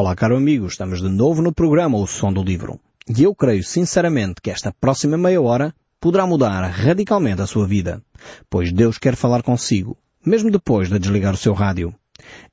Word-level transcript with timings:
Olá, 0.00 0.14
caro 0.14 0.36
amigo, 0.36 0.68
estamos 0.68 1.02
de 1.02 1.08
novo 1.08 1.42
no 1.42 1.52
programa 1.52 1.98
O 1.98 2.06
Som 2.06 2.32
do 2.32 2.40
Livro. 2.40 2.78
E 3.08 3.24
eu 3.24 3.34
creio 3.34 3.64
sinceramente 3.64 4.40
que 4.40 4.48
esta 4.48 4.70
próxima 4.70 5.18
meia 5.18 5.40
hora 5.42 5.74
poderá 6.00 6.24
mudar 6.24 6.62
radicalmente 6.70 7.42
a 7.42 7.48
sua 7.48 7.66
vida, 7.66 8.00
pois 8.48 8.72
Deus 8.72 8.96
quer 8.96 9.16
falar 9.16 9.42
consigo, 9.42 9.98
mesmo 10.24 10.52
depois 10.52 10.88
de 10.88 11.00
desligar 11.00 11.34
o 11.34 11.36
seu 11.36 11.52
rádio. 11.52 11.92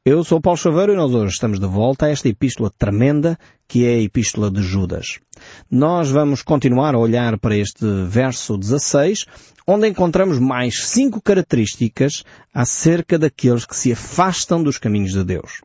Eu 0.04 0.24
sou 0.24 0.42
Paulo 0.42 0.58
Chaveiro 0.58 0.94
e 0.94 0.96
nós 0.96 1.14
hoje 1.14 1.34
estamos 1.34 1.60
de 1.60 1.68
volta 1.68 2.08
a 2.08 2.10
esta 2.10 2.28
epístola 2.28 2.72
tremenda 2.76 3.38
que 3.68 3.86
é 3.86 3.94
a 3.94 4.02
epístola 4.02 4.50
de 4.50 4.64
Judas. 4.64 5.20
Nós 5.70 6.10
vamos 6.10 6.42
continuar 6.42 6.96
a 6.96 7.00
olhar 7.00 7.38
para 7.38 7.56
este 7.56 7.86
verso 8.08 8.58
16, 8.58 9.28
onde 9.68 9.88
encontramos 9.88 10.40
mais 10.40 10.84
cinco 10.88 11.22
características 11.22 12.24
acerca 12.52 13.20
daqueles 13.20 13.68
que 13.68 13.76
se 13.76 13.92
afastam 13.92 14.64
dos 14.64 14.80
caminhos 14.80 15.12
de 15.12 15.24
Deus. 15.24 15.62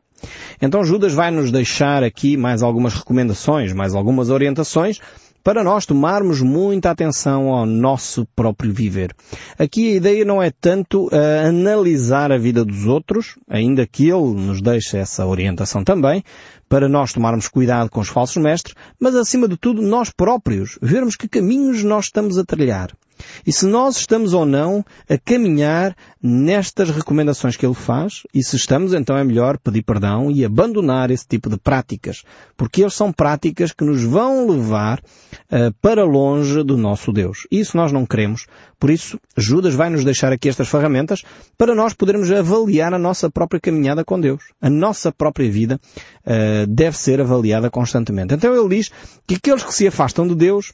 Então 0.61 0.83
Judas 0.83 1.13
vai 1.13 1.31
nos 1.31 1.51
deixar 1.51 2.03
aqui 2.03 2.37
mais 2.37 2.61
algumas 2.61 2.93
recomendações, 2.93 3.73
mais 3.73 3.95
algumas 3.95 4.29
orientações 4.29 4.99
para 5.43 5.63
nós 5.63 5.85
tomarmos 5.85 6.41
muita 6.41 6.91
atenção 6.91 7.49
ao 7.49 7.65
nosso 7.65 8.27
próprio 8.35 8.71
viver. 8.71 9.13
Aqui 9.57 9.93
a 9.93 9.95
ideia 9.95 10.25
não 10.25 10.41
é 10.41 10.51
tanto 10.51 11.07
uh, 11.07 11.47
analisar 11.47 12.31
a 12.31 12.37
vida 12.37 12.63
dos 12.63 12.85
outros, 12.85 13.37
ainda 13.49 13.87
que 13.87 14.09
ele 14.09 14.33
nos 14.35 14.61
deixe 14.61 14.97
essa 14.97 15.25
orientação 15.25 15.83
também, 15.83 16.23
para 16.69 16.87
nós 16.87 17.11
tomarmos 17.11 17.47
cuidado 17.47 17.89
com 17.89 17.99
os 17.99 18.07
falsos 18.07 18.41
mestres, 18.41 18.75
mas 18.99 19.15
acima 19.15 19.47
de 19.47 19.57
tudo 19.57 19.81
nós 19.81 20.09
próprios, 20.09 20.77
vermos 20.81 21.15
que 21.15 21.27
caminhos 21.27 21.83
nós 21.83 22.05
estamos 22.05 22.37
a 22.37 22.45
trilhar. 22.45 22.91
E 23.45 23.51
se 23.51 23.65
nós 23.65 23.97
estamos 23.97 24.33
ou 24.33 24.45
não 24.45 24.85
a 25.09 25.17
caminhar 25.17 25.95
nestas 26.21 26.89
recomendações 26.89 27.57
que 27.57 27.65
ele 27.65 27.73
faz, 27.73 28.23
e 28.33 28.43
se 28.43 28.55
estamos, 28.55 28.93
então 28.93 29.17
é 29.17 29.23
melhor 29.23 29.57
pedir 29.57 29.83
perdão 29.83 30.29
e 30.29 30.45
abandonar 30.45 31.09
esse 31.11 31.27
tipo 31.27 31.49
de 31.49 31.57
práticas, 31.57 32.23
porque 32.55 32.81
eles 32.81 32.93
são 32.93 33.11
práticas 33.11 33.71
que 33.71 33.83
nos 33.83 34.03
vão 34.03 34.47
levar 34.47 34.99
uh, 34.99 35.73
para 35.81 36.03
longe 36.03 36.63
do 36.63 36.77
nosso 36.77 37.11
Deus. 37.11 37.47
Isso 37.51 37.75
nós 37.75 37.91
não 37.91 38.05
queremos. 38.05 38.45
Por 38.79 38.89
isso, 38.89 39.19
Judas 39.37 39.75
vai 39.75 39.89
nos 39.89 40.03
deixar 40.03 40.31
aqui 40.31 40.49
estas 40.49 40.67
ferramentas 40.67 41.23
para 41.57 41.75
nós 41.75 41.93
podermos 41.93 42.31
avaliar 42.31 42.93
a 42.93 42.99
nossa 42.99 43.29
própria 43.29 43.59
caminhada 43.59 44.03
com 44.03 44.19
Deus. 44.19 44.43
A 44.61 44.69
nossa 44.69 45.11
própria 45.11 45.51
vida 45.51 45.79
uh, 46.25 46.67
deve 46.67 46.97
ser 46.97 47.21
avaliada 47.21 47.69
constantemente. 47.69 48.33
Então 48.33 48.55
ele 48.55 48.75
diz 48.75 48.91
que 49.27 49.35
aqueles 49.35 49.63
que 49.63 49.73
se 49.73 49.87
afastam 49.87 50.27
de 50.27 50.35
Deus 50.35 50.73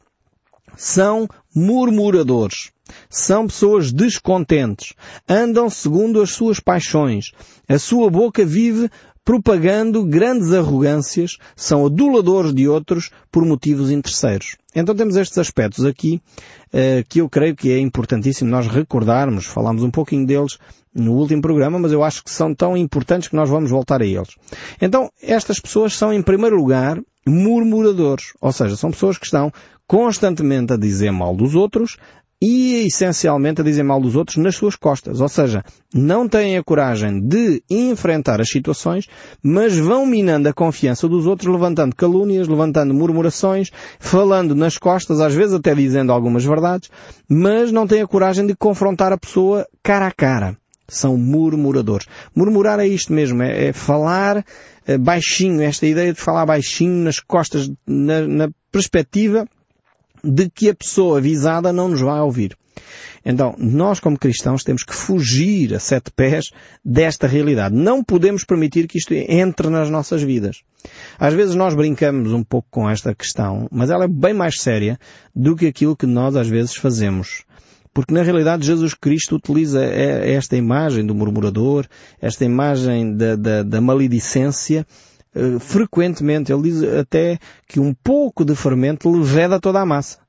são 0.76 1.28
murmuradores. 1.56 2.72
São 3.10 3.48
pessoas 3.48 3.92
descontentes. 3.92 4.94
Andam 5.28 5.70
segundo 5.70 6.22
as 6.22 6.32
suas 6.32 6.60
paixões. 6.60 7.32
A 7.68 7.78
sua 7.78 8.10
boca 8.10 8.46
vive 8.46 8.90
propagando 9.28 10.06
grandes 10.06 10.54
arrogâncias, 10.54 11.38
são 11.54 11.86
aduladores 11.86 12.54
de 12.54 12.66
outros 12.66 13.12
por 13.30 13.44
motivos 13.44 13.92
interesseiros. 13.92 14.56
Então 14.74 14.96
temos 14.96 15.18
estes 15.18 15.38
aspectos 15.38 15.84
aqui 15.84 16.22
uh, 16.68 17.04
que 17.10 17.20
eu 17.20 17.28
creio 17.28 17.54
que 17.54 17.70
é 17.70 17.78
importantíssimo 17.78 18.50
nós 18.50 18.68
recordarmos. 18.68 19.46
Falámos 19.46 19.84
um 19.84 19.92
pouquinho 19.92 20.26
deles 20.26 20.58
no 20.96 21.12
último 21.12 21.42
programa, 21.42 21.78
mas 21.78 21.92
eu 21.92 22.06
acho 22.06 22.24
que 22.24 22.32
são 22.32 22.56
tão 22.56 22.78
importantes 22.78 23.28
que 23.28 23.36
nós 23.36 23.50
vamos 23.50 23.70
voltar 23.70 24.02
a 24.02 24.06
eles. 24.06 24.30
Então, 24.82 25.12
estas 25.22 25.60
pessoas 25.60 25.94
são, 25.94 26.14
em 26.14 26.22
primeiro 26.22 26.56
lugar, 26.56 26.98
murmuradores. 27.30 28.34
Ou 28.42 28.52
seja, 28.52 28.76
são 28.76 28.92
pessoas 28.92 29.18
que 29.18 29.26
estão 29.26 29.52
constantemente 29.88 30.74
a 30.74 30.78
dizer 30.78 31.12
mal 31.12 31.36
dos 31.36 31.56
outros 31.56 31.98
e 32.42 32.86
essencialmente 32.86 33.62
a 33.62 33.64
dizer 33.64 33.84
mal 33.84 34.00
dos 34.00 34.16
outros 34.16 34.38
nas 34.38 34.56
suas 34.56 34.76
costas. 34.76 35.22
Ou 35.22 35.28
seja, 35.28 35.64
não 35.94 36.28
têm 36.28 36.58
a 36.58 36.64
coragem 36.64 37.20
de 37.20 37.64
enfrentar 37.70 38.40
as 38.40 38.50
situações, 38.50 39.08
mas 39.42 39.76
vão 39.76 40.06
minando 40.06 40.48
a 40.48 40.54
confiança 40.54 41.08
dos 41.08 41.26
outros, 41.26 41.52
levantando 41.52 41.96
calúnias, 41.96 42.48
levantando 42.48 42.94
murmurações, 42.94 43.72
falando 44.00 44.54
nas 44.54 44.78
costas, 44.78 45.20
às 45.20 45.34
vezes 45.34 45.56
até 45.56 45.74
dizendo 45.74 46.12
algumas 46.12 46.46
verdades, 46.46 46.90
mas 47.28 47.72
não 47.72 47.88
têm 47.88 48.02
a 48.02 48.08
coragem 48.08 48.46
de 48.46 48.56
confrontar 48.56 49.12
a 49.12 49.18
pessoa 49.18 49.66
cara 49.82 50.08
a 50.08 50.12
cara. 50.12 50.58
São 50.88 51.18
murmuradores. 51.18 52.08
Murmurar 52.36 52.80
é 52.80 52.88
isto 52.88 53.12
mesmo, 53.12 53.44
é, 53.44 53.68
é 53.68 53.74
falar 53.74 54.46
é, 54.86 54.98
baixinho, 54.98 55.62
esta 55.62 55.86
ideia 55.86 56.14
de 56.14 56.20
falar 56.20 56.46
baixinho 56.46 57.04
nas 57.04 57.20
costas, 57.20 57.70
na, 57.86 58.22
na 58.26 58.50
perspectiva 58.72 59.48
de 60.24 60.50
que 60.50 60.70
a 60.70 60.76
pessoa 60.76 61.22
visada 61.22 61.74
não 61.74 61.90
nos 61.90 62.02
vai 62.02 62.20
ouvir. 62.22 62.58
Então, 63.26 63.56
nós 63.58 64.00
como 64.00 64.18
cristãos 64.18 64.64
temos 64.64 64.84
que 64.84 64.96
fugir 64.96 65.74
a 65.74 65.80
sete 65.80 66.10
pés 66.12 66.52
desta 66.84 67.28
realidade. 67.28 67.76
Não 67.76 68.02
podemos 68.02 68.46
permitir 68.46 68.88
que 68.88 68.98
isto 68.98 69.14
entre 69.14 69.70
nas 69.70 69.90
nossas 69.90 70.22
vidas. 70.24 70.62
Às 71.20 71.34
vezes 71.34 71.54
nós 71.54 71.74
brincamos 71.74 72.32
um 72.32 72.44
pouco 72.44 72.70
com 72.72 72.90
esta 72.90 73.14
questão, 73.14 73.68
mas 73.70 73.90
ela 73.90 74.06
é 74.06 74.08
bem 74.08 74.34
mais 74.34 74.62
séria 74.62 74.98
do 75.36 75.58
que 75.58 75.68
aquilo 75.68 75.98
que 75.98 76.06
nós 76.06 76.38
às 76.38 76.48
vezes 76.48 76.76
fazemos. 76.76 77.44
Porque 77.98 78.14
na 78.14 78.22
realidade 78.22 78.64
Jesus 78.64 78.94
Cristo 78.94 79.38
utiliza 79.38 79.84
esta 79.84 80.56
imagem 80.56 81.04
do 81.04 81.16
murmurador, 81.16 81.88
esta 82.22 82.46
imagem 82.46 83.18
da, 83.18 83.36
da, 83.36 83.64
da 83.64 83.82
maledicência, 83.82 84.86
eh, 85.34 85.58
frequentemente. 85.58 86.54
Ele 86.54 86.62
diz 86.62 86.84
até 86.84 87.40
que 87.68 87.80
um 87.80 87.96
pouco 87.96 88.46
de 88.46 88.56
fermento 88.56 89.10
leveda 89.10 89.60
toda 89.60 89.82
a 89.82 89.86
massa. 89.86 90.20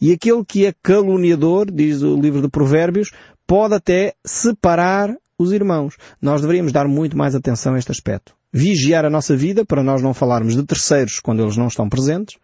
E 0.00 0.10
aquele 0.10 0.42
que 0.42 0.64
é 0.64 0.72
caluniador, 0.82 1.70
diz 1.70 2.00
o 2.00 2.18
livro 2.18 2.40
de 2.40 2.48
Provérbios, 2.48 3.10
pode 3.46 3.74
até 3.74 4.14
separar 4.24 5.14
os 5.38 5.52
irmãos. 5.52 5.96
Nós 6.22 6.40
deveríamos 6.40 6.72
dar 6.72 6.88
muito 6.88 7.14
mais 7.14 7.34
atenção 7.34 7.74
a 7.74 7.78
este 7.78 7.92
aspecto. 7.92 8.32
Vigiar 8.50 9.04
a 9.04 9.10
nossa 9.10 9.36
vida 9.36 9.66
para 9.66 9.82
nós 9.82 10.00
não 10.00 10.14
falarmos 10.14 10.56
de 10.56 10.62
terceiros 10.62 11.20
quando 11.20 11.42
eles 11.42 11.58
não 11.58 11.66
estão 11.66 11.90
presentes, 11.90 12.38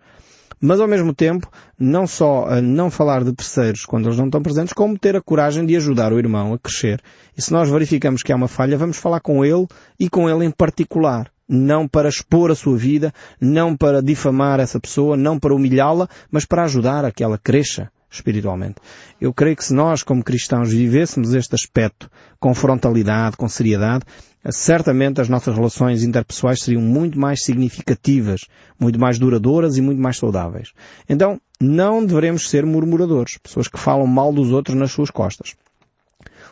mas 0.60 0.80
ao 0.80 0.88
mesmo 0.88 1.14
tempo, 1.14 1.48
não 1.78 2.06
só 2.06 2.46
a 2.46 2.60
não 2.60 2.90
falar 2.90 3.24
de 3.24 3.32
terceiros 3.32 3.84
quando 3.84 4.06
eles 4.06 4.18
não 4.18 4.26
estão 4.26 4.42
presentes, 4.42 4.72
como 4.72 4.98
ter 4.98 5.16
a 5.16 5.22
coragem 5.22 5.66
de 5.66 5.76
ajudar 5.76 6.12
o 6.12 6.18
irmão 6.18 6.54
a 6.54 6.58
crescer. 6.58 7.00
E 7.36 7.42
se 7.42 7.52
nós 7.52 7.68
verificamos 7.68 8.22
que 8.22 8.32
há 8.32 8.36
uma 8.36 8.48
falha, 8.48 8.78
vamos 8.78 8.96
falar 8.96 9.20
com 9.20 9.44
ele 9.44 9.66
e 9.98 10.08
com 10.08 10.28
ele 10.28 10.44
em 10.44 10.50
particular 10.50 11.30
não 11.48 11.86
para 11.86 12.08
expor 12.08 12.50
a 12.50 12.54
sua 12.54 12.76
vida, 12.76 13.12
não 13.40 13.76
para 13.76 14.02
difamar 14.02 14.60
essa 14.60 14.80
pessoa, 14.80 15.16
não 15.16 15.38
para 15.38 15.54
humilhá-la, 15.54 16.08
mas 16.30 16.46
para 16.46 16.64
ajudar 16.64 17.04
a 17.04 17.12
que 17.12 17.22
ela 17.22 17.38
cresça 17.38 17.90
espiritualmente. 18.10 18.76
Eu 19.20 19.32
creio 19.32 19.56
que 19.56 19.64
se 19.64 19.74
nós, 19.74 20.02
como 20.02 20.22
cristãos, 20.22 20.70
vivêssemos 20.70 21.34
este 21.34 21.54
aspecto 21.54 22.10
com 22.38 22.54
frontalidade, 22.54 23.36
com 23.36 23.48
seriedade, 23.48 24.04
certamente 24.50 25.20
as 25.20 25.28
nossas 25.28 25.54
relações 25.54 26.02
interpessoais 26.02 26.60
seriam 26.60 26.82
muito 26.82 27.18
mais 27.18 27.44
significativas, 27.44 28.42
muito 28.78 28.98
mais 28.98 29.18
duradouras 29.18 29.76
e 29.76 29.80
muito 29.80 30.00
mais 30.00 30.16
saudáveis. 30.16 30.72
Então, 31.08 31.40
não 31.60 32.04
devemos 32.04 32.48
ser 32.48 32.66
murmuradores, 32.66 33.38
pessoas 33.38 33.68
que 33.68 33.78
falam 33.78 34.06
mal 34.06 34.32
dos 34.32 34.50
outros 34.50 34.76
nas 34.76 34.92
suas 34.92 35.10
costas. 35.10 35.54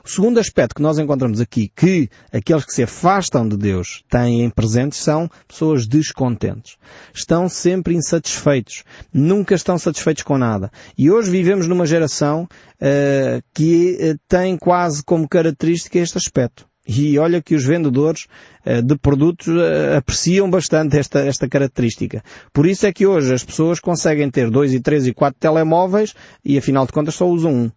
O 0.05 0.09
segundo 0.09 0.41
aspecto 0.41 0.75
que 0.75 0.83
nós 0.83 0.99
encontramos 0.99 1.41
aqui, 1.41 1.71
que 1.77 2.09
aqueles 2.33 2.65
que 2.65 2.73
se 2.73 2.83
afastam 2.83 3.49
de 3.49 3.57
Deus 3.57 4.03
têm 4.11 4.43
em 4.43 4.51
presente, 4.51 4.97
são 4.97 5.31
pessoas 5.47 5.87
descontentes. 5.87 6.77
Estão 7.15 7.49
sempre 7.49 7.95
insatisfeitos. 7.95 8.83
Nunca 9.13 9.55
estão 9.55 9.79
satisfeitos 9.79 10.25
com 10.25 10.37
nada. 10.37 10.73
E 10.99 11.09
hoje 11.09 11.31
vivemos 11.31 11.69
numa 11.69 11.87
geração 11.87 12.49
uh, 12.81 13.43
que 13.55 13.97
uh, 14.01 14.19
tem 14.27 14.57
quase 14.57 15.05
como 15.05 15.29
característica 15.29 16.01
este 16.01 16.19
aspecto. 16.19 16.67
E 16.87 17.19
olha 17.19 17.41
que 17.41 17.55
os 17.55 17.65
vendedores 17.65 18.27
uh, 18.67 18.83
de 18.83 18.97
produtos 18.97 19.49
apreciam 19.97 20.51
bastante 20.51 20.99
esta, 20.99 21.21
esta 21.21 21.49
característica. 21.49 22.23
Por 22.53 22.67
isso 22.67 22.87
é 22.87 22.93
que 22.93 23.07
hoje 23.07 23.33
as 23.33 23.45
pessoas 23.45 23.81
conseguem 23.81 24.31
ter 24.31 24.51
dois 24.51 24.73
e 24.73 24.81
três 24.81 25.07
e 25.07 25.13
quatro 25.13 25.39
telemóveis 25.39 26.15
e 26.45 26.59
afinal 26.59 26.87
de 26.87 26.93
contas 26.93 27.15
só 27.15 27.27
usam 27.27 27.53
um 27.53 27.71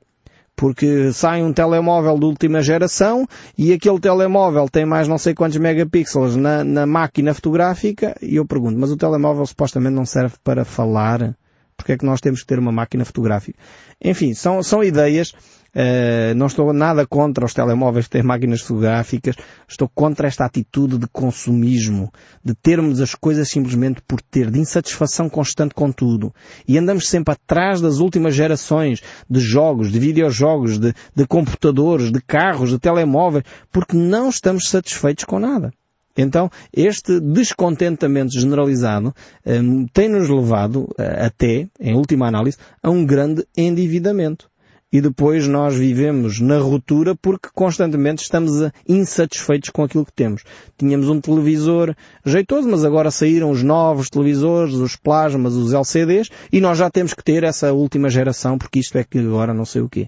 porque 0.55 1.11
sai 1.11 1.43
um 1.43 1.51
telemóvel 1.51 2.17
de 2.17 2.25
última 2.25 2.61
geração 2.61 3.27
e 3.57 3.73
aquele 3.73 3.99
telemóvel 3.99 4.69
tem 4.69 4.85
mais 4.85 5.07
não 5.07 5.17
sei 5.17 5.33
quantos 5.33 5.57
megapixels 5.57 6.35
na, 6.35 6.63
na 6.63 6.85
máquina 6.85 7.33
fotográfica 7.33 8.16
e 8.22 8.37
eu 8.37 8.45
pergunto, 8.45 8.79
mas 8.79 8.91
o 8.91 8.97
telemóvel 8.97 9.46
supostamente 9.46 9.96
não 9.96 10.05
serve 10.05 10.35
para 10.43 10.63
falar? 10.63 11.35
Porque 11.77 11.93
é 11.93 11.97
que 11.97 12.05
nós 12.05 12.22
temos 12.22 12.41
que 12.41 12.47
ter 12.47 12.59
uma 12.59 12.72
máquina 12.72 13.05
fotográfica? 13.05 13.59
Enfim, 14.03 14.33
são, 14.33 14.63
são 14.63 14.83
ideias 14.83 15.33
Uh, 15.75 16.33
não 16.35 16.47
estou 16.47 16.72
nada 16.72 17.05
contra 17.05 17.43
os 17.43 17.53
telemóveis 17.53 18.07
têm 18.07 18.23
máquinas 18.23 18.61
fotográficas. 18.61 19.35
Estou 19.67 19.89
contra 19.93 20.25
esta 20.25 20.45
atitude 20.45 20.97
de 20.97 21.05
consumismo, 21.07 22.09
de 22.41 22.55
termos 22.55 23.01
as 23.01 23.13
coisas 23.13 23.49
simplesmente 23.49 24.01
por 24.07 24.22
ter, 24.22 24.49
de 24.49 24.57
insatisfação 24.57 25.29
constante 25.29 25.75
com 25.75 25.91
tudo. 25.91 26.33
E 26.66 26.77
andamos 26.77 27.09
sempre 27.09 27.33
atrás 27.33 27.81
das 27.81 27.97
últimas 27.97 28.33
gerações 28.33 29.01
de 29.29 29.41
jogos, 29.41 29.91
de 29.91 29.99
videojogos, 29.99 30.79
de, 30.79 30.93
de 31.13 31.27
computadores, 31.27 32.09
de 32.09 32.22
carros, 32.22 32.69
de 32.69 32.79
telemóveis, 32.79 33.43
porque 33.69 33.97
não 33.97 34.29
estamos 34.29 34.69
satisfeitos 34.69 35.25
com 35.25 35.39
nada. 35.39 35.73
Então, 36.17 36.50
este 36.73 37.20
descontentamento 37.20 38.40
generalizado 38.40 39.14
um, 39.46 39.85
tem-nos 39.88 40.29
levado 40.29 40.84
uh, 40.84 41.26
até, 41.26 41.67
em 41.79 41.96
última 41.96 42.28
análise, 42.28 42.58
a 42.82 42.90
um 42.90 43.06
grande 43.06 43.46
endividamento. 43.56 44.50
e 44.94 45.02
depois 45.02 45.46
nós 45.46 45.76
vivemos 45.76 46.40
na 46.40 46.58
ruptura 46.58 47.16
porque 47.16 47.50
constantemente 47.53 48.23
estamos 48.23 48.72
insatisfeitos 48.88 49.70
com 49.70 49.84
aquilo 49.84 50.06
que 50.06 50.14
temos. 50.14 50.44
Tínhamos 50.78 51.09
um 51.09 51.20
televisor 51.20 51.94
jeitoso, 52.26 52.70
mas 52.70 52.85
agora 52.85 53.11
saíram 53.11 53.52
os 53.52 53.61
novos 53.61 54.09
televisores, 54.09 54.76
os 54.76 54.96
plasmas, 54.96 55.56
os 55.56 55.73
LCDs 55.73 56.29
e 56.50 56.61
nós 56.61 56.78
já 56.78 56.90
temos 56.90 57.14
que 57.14 57.23
ter 57.23 57.44
essa 57.44 57.73
última 57.73 58.09
geração 58.09 58.58
porque 58.58 58.79
isto 58.79 58.97
é 58.97 59.03
que 59.03 59.20
agora 59.20 59.53
não 59.53 59.66
sei 59.66 59.82
o 59.82 59.90
quê 59.90 60.08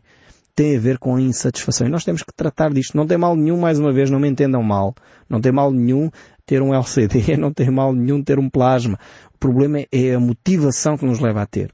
tem 0.58 0.76
a 0.76 0.80
ver 0.80 0.98
com 0.98 1.16
a 1.16 1.22
insatisfação. 1.22 1.86
E 1.86 1.90
nós 1.92 2.04
temos 2.04 2.24
que 2.24 2.34
tratar 2.36 2.74
disto. 2.74 2.98
Não 2.98 3.06
tem 3.06 3.16
mal 3.16 3.36
nenhum, 3.36 3.60
mais 3.60 3.78
uma 3.78 3.94
vez, 3.94 4.10
não 4.10 4.20
me 4.20 4.28
entendam 4.28 4.64
mal. 4.64 4.96
Não 5.30 5.40
tem 5.40 5.52
mal 5.52 5.72
nenhum 5.72 6.10
ter 6.48 6.64
um 6.64 6.74
LCD, 6.74 7.38
não 7.38 7.54
tem 7.54 7.70
mal 7.70 7.94
nenhum 7.94 8.24
ter 8.24 8.40
um 8.40 8.50
plasma. 8.50 8.98
O 9.36 9.38
problema 9.38 9.86
é 9.92 10.16
a 10.16 10.20
motivação 10.20 10.98
que 10.98 11.06
nos 11.06 11.20
leva 11.20 11.44
a 11.44 11.46
ter. 11.46 11.72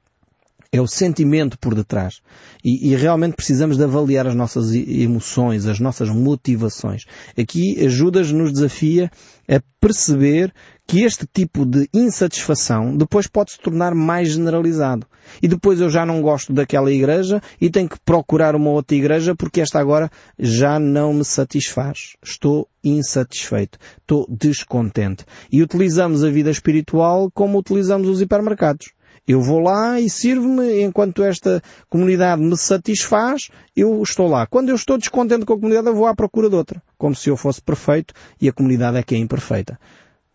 É 0.69 0.81
o 0.81 0.88
sentimento 0.88 1.57
por 1.57 1.74
detrás. 1.74 2.19
E, 2.62 2.91
e, 2.91 2.95
realmente 2.95 3.35
precisamos 3.35 3.77
de 3.77 3.83
avaliar 3.83 4.27
as 4.27 4.35
nossas 4.35 4.74
emoções, 4.74 5.65
as 5.65 5.79
nossas 5.79 6.09
motivações. 6.09 7.06
Aqui 7.39 7.86
ajudas 7.86 8.33
nos 8.33 8.51
desafia 8.51 9.09
a 9.47 9.62
perceber 9.79 10.51
que 10.88 11.03
este 11.03 11.25
tipo 11.25 11.65
de 11.65 11.88
insatisfação 11.94 12.95
depois 12.95 13.27
pode 13.27 13.51
se 13.51 13.59
tornar 13.59 13.95
mais 13.95 14.30
generalizado. 14.30 15.07
E 15.41 15.47
depois 15.47 15.80
eu 15.80 15.89
já 15.89 16.06
não 16.06 16.21
gosto 16.21 16.53
daquela 16.53 16.91
igreja 16.91 17.41
e 17.59 17.69
tenho 17.69 17.88
que 17.88 18.00
procurar 18.01 18.56
uma 18.56 18.69
outra 18.69 18.95
igreja 18.95 19.35
porque 19.35 19.62
esta 19.62 19.80
agora 19.80 20.12
já 20.38 20.80
não 20.80 21.13
me 21.13 21.24
satisfaz. 21.24 22.15
Estou 22.21 22.68
insatisfeito. 22.83 23.80
Estou 24.01 24.27
descontente. 24.30 25.25
E 25.51 25.63
utilizamos 25.63 26.24
a 26.24 26.30
vida 26.30 26.51
espiritual 26.51 27.31
como 27.31 27.57
utilizamos 27.57 28.09
os 28.09 28.21
hipermercados. 28.21 28.91
Eu 29.25 29.41
vou 29.41 29.59
lá 29.59 30.01
e 30.01 30.09
sirvo-me 30.09 30.81
enquanto 30.81 31.24
esta 31.24 31.62
comunidade 31.89 32.41
me 32.41 32.57
satisfaz, 32.57 33.50
eu 33.74 34.03
estou 34.03 34.27
lá. 34.27 34.45
Quando 34.45 34.68
eu 34.68 34.75
estou 34.75 34.97
descontente 34.97 35.45
com 35.45 35.53
a 35.53 35.56
comunidade, 35.56 35.88
eu 35.88 35.95
vou 35.95 36.07
à 36.07 36.13
procura 36.13 36.50
de 36.50 36.56
outra. 36.57 36.83
Como 36.97 37.15
se 37.15 37.29
eu 37.29 37.38
fosse 37.38 37.62
perfeito 37.62 38.13
e 38.41 38.50
a 38.50 38.53
comunidade 38.53 38.97
é 38.97 39.03
que 39.03 39.15
é 39.15 39.18
imperfeita. 39.18 39.79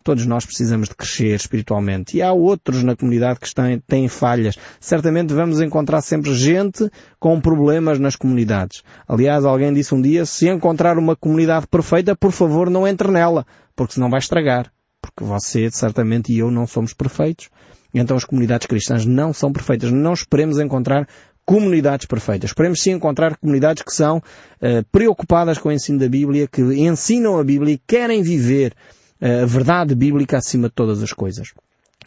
Todos 0.09 0.25
nós 0.25 0.43
precisamos 0.43 0.89
de 0.89 0.95
crescer 0.95 1.35
espiritualmente. 1.35 2.17
E 2.17 2.23
há 2.23 2.33
outros 2.33 2.81
na 2.81 2.95
comunidade 2.95 3.39
que 3.39 3.53
têm, 3.53 3.77
têm 3.77 4.07
falhas. 4.07 4.57
Certamente 4.79 5.35
vamos 5.35 5.61
encontrar 5.61 6.01
sempre 6.01 6.33
gente 6.33 6.89
com 7.19 7.39
problemas 7.39 7.99
nas 7.99 8.15
comunidades. 8.15 8.81
Aliás, 9.07 9.45
alguém 9.45 9.71
disse 9.71 9.93
um 9.93 10.01
dia, 10.01 10.25
se 10.25 10.49
encontrar 10.49 10.97
uma 10.97 11.15
comunidade 11.15 11.67
perfeita, 11.67 12.15
por 12.15 12.31
favor 12.31 12.71
não 12.71 12.87
entre 12.87 13.11
nela, 13.11 13.45
porque 13.75 13.93
senão 13.93 14.09
vai 14.09 14.17
estragar. 14.17 14.71
Porque 14.99 15.23
você, 15.23 15.69
certamente, 15.69 16.33
e 16.33 16.39
eu 16.39 16.49
não 16.49 16.65
somos 16.65 16.91
perfeitos. 16.91 17.51
Então 17.93 18.17
as 18.17 18.25
comunidades 18.25 18.65
cristãs 18.65 19.05
não 19.05 19.31
são 19.31 19.53
perfeitas. 19.53 19.91
Não 19.91 20.13
esperemos 20.13 20.57
encontrar 20.57 21.07
comunidades 21.45 22.07
perfeitas. 22.07 22.49
Esperemos 22.49 22.81
sim 22.81 22.93
encontrar 22.93 23.37
comunidades 23.37 23.83
que 23.83 23.93
são 23.93 24.17
uh, 24.17 24.83
preocupadas 24.91 25.59
com 25.59 25.69
o 25.69 25.71
ensino 25.71 25.99
da 25.99 26.09
Bíblia, 26.09 26.47
que 26.47 26.63
ensinam 26.63 27.37
a 27.37 27.43
Bíblia 27.43 27.75
e 27.75 27.81
querem 27.85 28.23
viver 28.23 28.73
a 29.21 29.45
verdade 29.45 29.95
bíblica 29.95 30.37
acima 30.37 30.69
de 30.69 30.75
todas 30.75 31.03
as 31.03 31.13
coisas. 31.13 31.53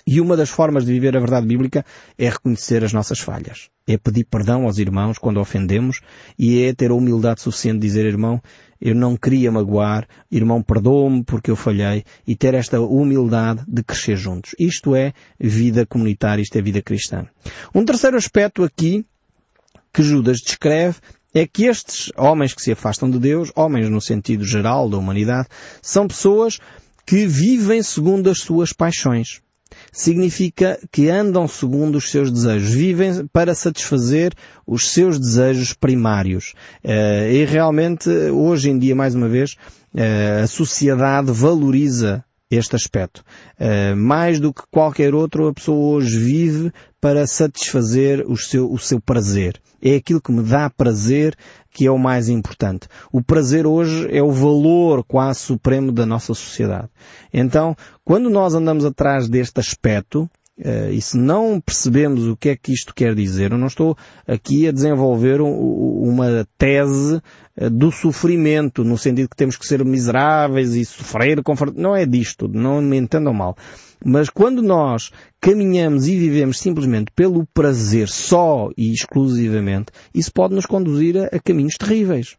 E 0.07 0.21
uma 0.21 0.37
das 0.37 0.51
formas 0.51 0.85
de 0.85 0.93
viver 0.93 1.17
a 1.17 1.21
verdade 1.21 1.47
bíblica 1.47 1.85
é 2.19 2.29
reconhecer 2.29 2.83
as 2.83 2.93
nossas 2.93 3.21
falhas. 3.21 3.69
É 3.87 3.97
pedir 3.97 4.25
perdão 4.25 4.65
aos 4.65 4.79
irmãos 4.79 5.17
quando 5.17 5.39
ofendemos 5.39 6.01
e 6.37 6.63
é 6.65 6.75
ter 6.75 6.91
a 6.91 6.95
humildade 6.95 7.41
suficiente 7.41 7.81
de 7.81 7.87
dizer, 7.87 8.07
irmão, 8.07 8.43
eu 8.81 8.97
não 8.97 9.17
queria 9.17 9.53
magoar, 9.53 10.09
irmão, 10.29 10.61
perdoa-me 10.61 11.23
porque 11.23 11.53
eu 11.53 11.57
falhei 11.57 12.05
e 12.27 12.35
ter 12.35 12.55
esta 12.55 12.81
humildade 12.81 13.63
de 13.69 13.85
crescer 13.85 14.17
juntos. 14.17 14.57
Isto 14.59 14.97
é 14.97 15.13
vida 15.39 15.87
comunitária, 15.87 16.43
isto 16.43 16.57
é 16.59 16.63
vida 16.63 16.83
cristã. 16.83 17.27
Um 17.73 17.85
terceiro 17.85 18.17
aspecto 18.17 18.65
aqui 18.65 19.07
que 19.93 20.03
Judas 20.03 20.39
descreve 20.39 20.97
é 21.33 21.47
que 21.47 21.65
estes 21.65 22.11
homens 22.17 22.55
que 22.55 22.63
se 22.63 22.73
afastam 22.73 23.09
de 23.09 23.21
Deus, 23.21 23.53
homens 23.55 23.89
no 23.89 24.01
sentido 24.01 24.45
geral 24.45 24.89
da 24.89 24.99
humanidade, 24.99 25.49
são 25.81 26.09
pessoas 26.09 26.59
que 27.07 27.27
vivem 27.27 27.83
segundo 27.83 28.31
as 28.31 28.39
suas 28.39 28.73
paixões 28.73 29.43
significa 29.91 30.79
que 30.91 31.09
andam 31.09 31.49
segundo 31.49 31.97
os 31.97 32.11
seus 32.11 32.31
desejos, 32.31 32.71
vivem 32.71 33.27
para 33.27 33.55
satisfazer 33.55 34.35
os 34.67 34.91
seus 34.91 35.19
desejos 35.19 35.73
primários. 35.73 36.55
Eh, 36.83 37.33
e 37.33 37.45
realmente, 37.45 38.09
hoje 38.09 38.71
em 38.71 38.79
dia, 38.79 38.95
mais 38.95 39.15
uma 39.15 39.29
vez, 39.29 39.57
eh, 39.95 40.41
a 40.45 40.47
sociedade 40.47 41.33
valoriza 41.33 42.25
este 42.55 42.77
aspecto. 42.77 43.25
Uh, 43.59 43.97
mais 43.97 44.39
do 44.39 44.53
que 44.53 44.63
qualquer 44.71 45.15
outro, 45.15 45.49
a 45.49 45.55
pessoa 45.55 45.97
hoje 45.97 46.19
vive 46.19 46.73
para 47.01 47.27
satisfazer 47.27 48.25
o 48.29 48.37
seu, 48.37 48.71
o 48.71 48.79
seu 48.79 49.01
prazer. 49.01 49.61
É 49.83 49.97
aquilo 49.97 50.21
que 50.21 50.31
me 50.31 50.43
dá 50.43 50.71
prazer 50.71 51.35
que 51.71 51.87
é 51.87 51.91
o 51.91 51.99
mais 51.99 52.29
importante. 52.29 52.87
O 53.11 53.23
prazer 53.23 53.67
hoje 53.67 54.07
é 54.15 54.23
o 54.23 54.31
valor 54.31 55.03
quase 55.03 55.41
supremo 55.41 55.91
da 55.91 56.05
nossa 56.05 56.35
sociedade. 56.35 56.89
Então, 57.33 57.75
quando 58.05 58.29
nós 58.29 58.55
andamos 58.55 58.85
atrás 58.85 59.29
deste 59.29 59.59
aspecto, 59.59 60.31
e 60.93 61.01
se 61.01 61.17
não 61.17 61.61
percebemos 61.61 62.27
o 62.27 62.37
que 62.37 62.51
é 62.51 62.57
que 62.57 62.73
isto 62.73 62.95
quer 62.95 63.15
dizer, 63.15 63.51
eu 63.53 63.59
não 63.59 63.67
estou 63.67 63.97
aqui 64.27 64.69
a 64.69 64.73
desenvolver 64.73 65.41
um, 65.41 65.51
uma 65.51 66.47
tese 66.57 67.21
uh, 67.61 67.71
do 67.71 67.91
sofrimento, 67.91 68.85
no 68.85 68.97
sentido 68.97 69.29
que 69.29 69.37
temos 69.37 69.57
que 69.57 69.67
ser 69.67 69.85
miseráveis 69.85 70.75
e 70.75 70.85
sofrer, 70.85 71.43
confort... 71.43 71.75
não 71.77 71.97
é 71.97 72.07
disto, 72.07 72.47
não 72.47 72.81
me 72.81 72.97
entendam 72.97 73.35
mal. 73.35 73.57
Mas 74.05 74.31
quando 74.31 74.63
nós 74.63 75.11
caminhamos 75.41 76.07
e 76.07 76.17
vivemos 76.17 76.59
simplesmente 76.59 77.11
pelo 77.15 77.47
prazer 77.47 78.09
só 78.09 78.71
e 78.77 78.93
exclusivamente, 78.93 79.93
isso 80.15 80.33
pode 80.33 80.55
nos 80.55 80.67
conduzir 80.67 81.17
a, 81.17 81.37
a 81.37 81.41
caminhos 81.41 81.75
terríveis. 81.77 82.37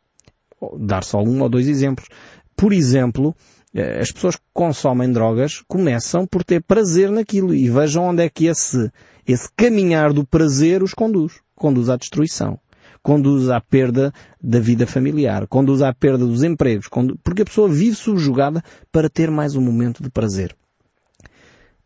Dar 0.77 1.03
só 1.03 1.21
um 1.21 1.41
ou 1.41 1.49
dois 1.49 1.67
exemplos. 1.67 2.07
Por 2.55 2.71
exemplo, 2.71 3.35
eh, 3.35 3.62
as 3.75 4.11
pessoas 4.11 4.35
que 4.35 4.43
consomem 4.53 5.11
drogas 5.11 5.63
começam 5.67 6.27
por 6.27 6.43
ter 6.43 6.61
prazer 6.61 7.09
naquilo 7.09 7.55
e 7.55 7.69
vejam 7.69 8.05
onde 8.05 8.23
é 8.23 8.29
que 8.29 8.45
esse, 8.45 8.91
esse 9.27 9.49
caminhar 9.55 10.13
do 10.13 10.25
prazer 10.25 10.83
os 10.83 10.93
conduz. 10.93 11.41
Conduz 11.55 11.89
à 11.89 11.97
destruição. 11.97 12.59
Conduz 13.01 13.49
à 13.49 13.59
perda 13.59 14.13
da 14.41 14.59
vida 14.59 14.85
familiar. 14.85 15.47
Conduz 15.47 15.81
à 15.81 15.91
perda 15.93 16.25
dos 16.25 16.43
empregos. 16.43 16.87
Porque 17.23 17.41
a 17.41 17.45
pessoa 17.45 17.67
vive 17.67 17.95
subjugada 17.95 18.63
para 18.91 19.09
ter 19.09 19.31
mais 19.31 19.55
um 19.55 19.61
momento 19.61 20.03
de 20.03 20.09
prazer. 20.09 20.55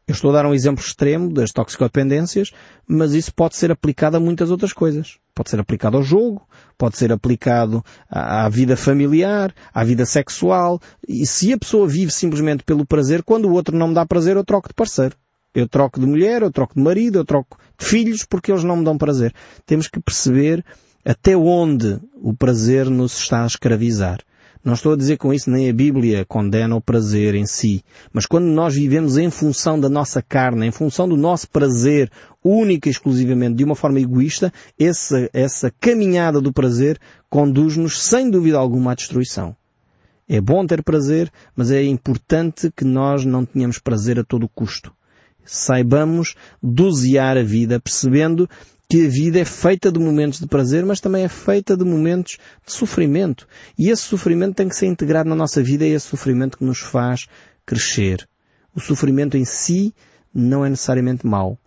Eu 0.08 0.14
estou 0.14 0.32
a 0.32 0.34
dar 0.34 0.46
um 0.46 0.54
exemplo 0.54 0.84
extremo 0.84 1.34
das 1.34 1.52
toxicodependências, 1.52 2.52
mas 2.88 3.14
isso 3.14 3.34
pode 3.34 3.56
ser 3.56 3.72
aplicado 3.72 4.16
a 4.16 4.20
muitas 4.20 4.52
outras 4.52 4.72
coisas. 4.72 5.20
Pode 5.38 5.52
ser 5.52 5.60
aplicado 5.60 5.98
ao 5.98 6.02
jogo, 6.02 6.42
pode 6.80 6.98
ser 6.98 7.12
aplicado 7.12 7.86
à, 8.10 8.46
à, 8.46 8.50
vida 8.50 8.76
familiar, 8.76 9.54
à 9.72 9.84
vida 9.84 10.04
sexual. 10.04 10.82
E 11.08 11.28
se 11.28 11.54
a 11.54 11.58
pessoa 11.60 11.88
vive 11.88 12.12
simplesmente 12.12 12.64
pelo 12.64 12.84
prazer, 12.84 13.22
quando 13.22 13.46
o 13.46 13.54
outro 13.54 13.78
não 13.78 13.90
me 13.90 13.94
dá 13.94 14.04
prazer, 14.04 14.36
eu 14.36 14.44
troco 14.44 14.68
de 14.68 14.74
parceiro. 14.74 15.16
Eu 15.54 15.68
troco 15.68 16.00
de 16.00 16.08
mulher, 16.08 16.42
eu 16.42 16.50
troco 16.50 16.74
de 16.74 16.82
marido, 16.82 17.20
eu 17.20 17.24
troco 17.24 17.56
de 17.78 17.86
filhos 17.86 18.26
porque 18.26 18.52
eles 18.52 18.64
não 18.64 18.78
me 18.78 18.84
dão 18.84 18.98
prazer. 18.98 19.32
Temos 19.64 19.88
que 19.88 20.00
perceber 20.00 20.66
até 21.06 21.38
onde 21.38 22.00
o 22.16 22.36
prazer 22.36 22.90
nos 22.90 23.20
está 23.20 23.44
a 23.44 23.46
escravizar. 23.46 24.18
Não 24.64 24.74
estou 24.74 24.94
a 24.94 24.98
dizer 24.98 25.18
com 25.18 25.34
isso 25.34 25.50
nem 25.50 25.70
a 25.70 25.74
Bíblia 25.74 26.26
condena 26.26 26.76
o 26.76 26.82
prazer 26.82 27.36
em 27.36 27.46
si, 27.46 27.84
mas 28.12 28.26
quando 28.26 28.46
nós 28.46 28.76
vivemos 28.76 29.18
em 29.18 29.30
função 29.30 29.80
da 29.80 29.90
nossa 29.90 30.22
carne, 30.22 30.68
em 30.68 30.72
função 30.72 31.08
do 31.08 31.16
nosso 31.16 31.50
prazer, 31.50 32.12
única 32.44 32.90
e 32.90 32.92
exclusivamente 32.92 33.56
de 33.56 33.64
uma 33.64 33.76
forma 33.76 34.00
egoísta, 34.00 34.52
essa, 34.80 35.30
essa 35.34 35.72
caminhada 35.80 36.42
do 36.42 36.52
prazer 36.52 37.00
conduz-nos 37.30 38.02
sem 38.02 38.30
dúvida 38.30 38.58
alguma 38.58 38.92
à 38.92 38.96
destruição. 38.96 39.56
É 40.28 40.42
bom 40.42 40.66
ter 40.66 40.84
prazer, 40.84 41.32
mas 41.56 41.72
é 41.72 41.82
importante 41.84 42.70
que 42.76 42.84
nós 42.84 43.24
não 43.24 43.46
tenhamos 43.46 43.80
prazer 43.80 44.20
a 44.20 44.24
todo 44.24 44.50
custo. 44.50 44.94
Saibamos 45.46 46.36
dosear 46.62 47.38
a 47.38 47.44
vida, 47.44 47.80
percebendo 47.80 48.50
que 48.90 49.06
a 49.06 49.10
vida 49.10 49.40
é 49.40 49.46
feita 49.46 49.92
de 49.92 50.00
momentos 50.00 50.40
de 50.40 50.48
prazer, 50.48 50.86
mas 50.86 51.02
também 51.02 51.24
é 51.24 51.28
feita 51.28 51.76
de 51.76 51.84
momentos 51.84 52.38
de 52.66 52.72
sofrimento. 52.72 53.48
E 53.78 53.90
esse 53.90 54.04
sofrimento 54.04 54.56
tem 54.56 54.70
que 54.70 54.76
ser 54.76 54.86
integrado 54.88 55.30
na 55.30 55.36
nossa 55.36 55.62
vida 55.62 55.86
e 55.86 55.92
é 55.92 55.96
esse 55.96 56.08
sofrimento 56.08 56.58
que 56.58 56.64
nos 56.64 56.80
faz 56.80 57.28
crescer. 57.66 58.28
O 58.74 58.80
sofrimento 58.80 59.36
em 59.36 59.44
si 59.44 59.94
não 60.34 60.66
é 60.66 60.70
necessariamente 60.70 61.28
mau. 61.28 61.60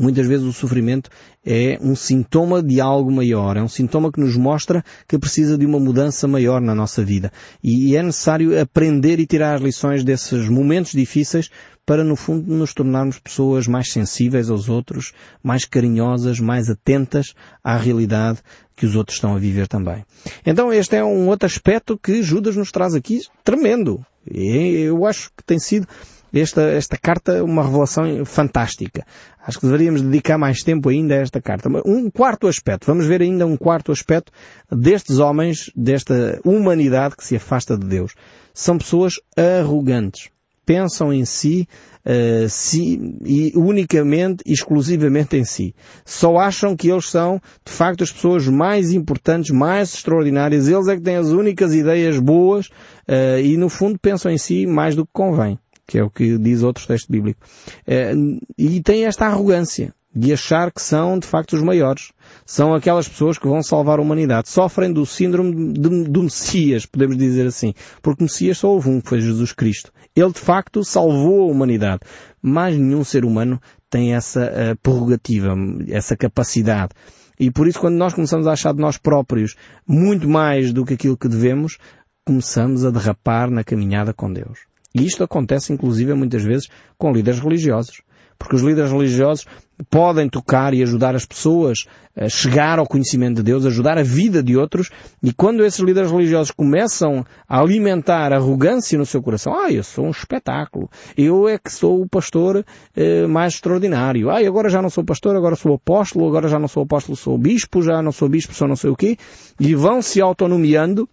Muitas 0.00 0.28
vezes 0.28 0.46
o 0.46 0.52
sofrimento 0.52 1.10
é 1.44 1.76
um 1.80 1.96
sintoma 1.96 2.62
de 2.62 2.80
algo 2.80 3.10
maior, 3.10 3.56
é 3.56 3.62
um 3.62 3.66
sintoma 3.66 4.12
que 4.12 4.20
nos 4.20 4.36
mostra 4.36 4.84
que 5.08 5.18
precisa 5.18 5.58
de 5.58 5.66
uma 5.66 5.80
mudança 5.80 6.28
maior 6.28 6.60
na 6.60 6.72
nossa 6.72 7.04
vida. 7.04 7.32
E 7.60 7.96
é 7.96 8.02
necessário 8.02 8.60
aprender 8.60 9.18
e 9.18 9.26
tirar 9.26 9.56
as 9.56 9.60
lições 9.60 10.04
desses 10.04 10.48
momentos 10.48 10.92
difíceis 10.92 11.50
para, 11.84 12.04
no 12.04 12.14
fundo, 12.14 12.54
nos 12.54 12.72
tornarmos 12.72 13.18
pessoas 13.18 13.66
mais 13.66 13.90
sensíveis 13.90 14.50
aos 14.50 14.68
outros, 14.68 15.12
mais 15.42 15.64
carinhosas, 15.64 16.38
mais 16.38 16.70
atentas 16.70 17.34
à 17.64 17.76
realidade 17.76 18.38
que 18.76 18.86
os 18.86 18.94
outros 18.94 19.16
estão 19.16 19.34
a 19.34 19.38
viver 19.38 19.66
também. 19.66 20.04
Então 20.46 20.72
este 20.72 20.94
é 20.94 21.02
um 21.02 21.26
outro 21.26 21.46
aspecto 21.46 21.98
que 21.98 22.22
Judas 22.22 22.54
nos 22.54 22.70
traz 22.70 22.94
aqui 22.94 23.22
tremendo. 23.42 24.04
Eu 24.30 25.04
acho 25.06 25.32
que 25.36 25.42
tem 25.42 25.58
sido 25.58 25.88
esta, 26.32 26.62
esta 26.62 26.96
carta 26.96 27.32
é 27.32 27.42
uma 27.42 27.62
revelação 27.62 28.24
fantástica. 28.24 29.04
Acho 29.46 29.60
que 29.60 29.66
deveríamos 29.66 30.02
dedicar 30.02 30.36
mais 30.36 30.62
tempo 30.62 30.88
ainda 30.88 31.14
a 31.14 31.18
esta 31.18 31.40
carta. 31.40 31.68
Um 31.86 32.10
quarto 32.10 32.46
aspecto, 32.46 32.86
vamos 32.86 33.06
ver 33.06 33.22
ainda 33.22 33.46
um 33.46 33.56
quarto 33.56 33.90
aspecto 33.92 34.30
destes 34.70 35.18
homens, 35.18 35.70
desta 35.74 36.40
humanidade 36.44 37.16
que 37.16 37.24
se 37.24 37.36
afasta 37.36 37.76
de 37.76 37.86
Deus. 37.86 38.14
São 38.52 38.76
pessoas 38.76 39.14
arrogantes. 39.36 40.28
Pensam 40.66 41.10
em 41.10 41.24
si, 41.24 41.66
uh, 42.04 42.46
si 42.46 43.00
e 43.24 43.52
unicamente, 43.56 44.44
exclusivamente 44.44 45.34
em 45.34 45.44
si. 45.44 45.74
Só 46.04 46.36
acham 46.36 46.76
que 46.76 46.90
eles 46.90 47.08
são, 47.08 47.40
de 47.64 47.72
facto, 47.72 48.04
as 48.04 48.12
pessoas 48.12 48.46
mais 48.46 48.92
importantes, 48.92 49.50
mais 49.50 49.94
extraordinárias. 49.94 50.68
Eles 50.68 50.88
é 50.88 50.96
que 50.96 51.00
têm 51.00 51.16
as 51.16 51.28
únicas 51.28 51.72
ideias 51.72 52.18
boas 52.18 52.66
uh, 52.66 53.40
e, 53.42 53.56
no 53.56 53.70
fundo, 53.70 53.98
pensam 53.98 54.30
em 54.30 54.36
si 54.36 54.66
mais 54.66 54.94
do 54.94 55.06
que 55.06 55.12
convém 55.14 55.58
que 55.88 55.98
é 55.98 56.04
o 56.04 56.10
que 56.10 56.36
diz 56.36 56.62
outro 56.62 56.86
texto 56.86 57.10
bíblico. 57.10 57.40
É, 57.86 58.12
e 58.58 58.80
tem 58.82 59.06
esta 59.06 59.26
arrogância 59.26 59.94
de 60.14 60.32
achar 60.32 60.70
que 60.70 60.82
são 60.82 61.18
de 61.18 61.26
facto 61.26 61.54
os 61.54 61.62
maiores. 61.62 62.12
São 62.44 62.74
aquelas 62.74 63.08
pessoas 63.08 63.38
que 63.38 63.48
vão 63.48 63.62
salvar 63.62 63.98
a 63.98 64.02
humanidade. 64.02 64.50
Sofrem 64.50 64.92
do 64.92 65.06
síndrome 65.06 65.72
do 65.72 66.22
Messias, 66.22 66.84
podemos 66.84 67.16
dizer 67.16 67.46
assim. 67.46 67.72
Porque 68.02 68.22
Messias 68.22 68.58
só 68.58 68.68
houve 68.68 68.90
um, 68.90 69.00
que 69.00 69.08
foi 69.08 69.20
Jesus 69.20 69.52
Cristo. 69.52 69.90
Ele 70.14 70.32
de 70.32 70.40
facto 70.40 70.84
salvou 70.84 71.48
a 71.48 71.52
humanidade. 71.52 72.00
Mas 72.42 72.76
nenhum 72.76 73.02
ser 73.02 73.24
humano 73.24 73.60
tem 73.88 74.14
essa 74.14 74.44
uh, 74.44 74.76
prerrogativa, 74.82 75.54
essa 75.88 76.16
capacidade. 76.16 76.92
E 77.40 77.50
por 77.50 77.66
isso 77.66 77.80
quando 77.80 77.96
nós 77.96 78.12
começamos 78.12 78.46
a 78.46 78.52
achar 78.52 78.74
de 78.74 78.80
nós 78.80 78.98
próprios 78.98 79.54
muito 79.86 80.28
mais 80.28 80.72
do 80.72 80.84
que 80.84 80.94
aquilo 80.94 81.16
que 81.16 81.28
devemos, 81.28 81.78
começamos 82.26 82.84
a 82.84 82.90
derrapar 82.90 83.50
na 83.50 83.64
caminhada 83.64 84.12
com 84.12 84.30
Deus. 84.30 84.58
E 84.94 85.04
isto 85.04 85.22
acontece 85.22 85.72
inclusive 85.72 86.14
muitas 86.14 86.42
vezes 86.42 86.68
com 86.96 87.12
líderes 87.12 87.40
religiosos. 87.40 88.02
Porque 88.38 88.54
os 88.54 88.62
líderes 88.62 88.92
religiosos 88.92 89.46
podem 89.90 90.28
tocar 90.28 90.72
e 90.72 90.82
ajudar 90.82 91.14
as 91.14 91.26
pessoas 91.26 91.86
a 92.16 92.28
chegar 92.28 92.78
ao 92.78 92.86
conhecimento 92.86 93.36
de 93.36 93.42
Deus, 93.44 93.66
ajudar 93.66 93.98
a 93.98 94.02
vida 94.02 94.42
de 94.42 94.56
outros, 94.56 94.90
e 95.22 95.32
quando 95.32 95.64
esses 95.64 95.80
líderes 95.80 96.10
religiosos 96.10 96.50
começam 96.50 97.24
a 97.48 97.60
alimentar 97.60 98.32
arrogância 98.32 98.98
no 98.98 99.06
seu 99.06 99.22
coração, 99.22 99.54
ah, 99.54 99.70
eu 99.70 99.84
sou 99.84 100.06
um 100.06 100.10
espetáculo, 100.10 100.90
eu 101.16 101.48
é 101.48 101.58
que 101.58 101.70
sou 101.70 102.02
o 102.02 102.08
pastor 102.08 102.64
eh, 102.96 103.26
mais 103.26 103.54
extraordinário, 103.54 104.30
ah, 104.30 104.38
agora 104.38 104.68
já 104.68 104.82
não 104.82 104.90
sou 104.90 105.04
pastor, 105.04 105.36
agora 105.36 105.54
sou 105.54 105.74
apóstolo, 105.74 106.26
agora 106.26 106.48
já 106.48 106.58
não 106.58 106.68
sou 106.68 106.82
apóstolo, 106.82 107.16
sou 107.16 107.38
bispo, 107.38 107.82
já 107.82 108.02
não 108.02 108.10
sou 108.10 108.28
bispo, 108.28 108.52
sou 108.52 108.66
não 108.66 108.76
sei 108.76 108.90
o 108.90 108.96
quê, 108.96 109.16
e 109.60 109.74
vão 109.76 110.02
se 110.02 110.20
autonomiando 110.20 111.08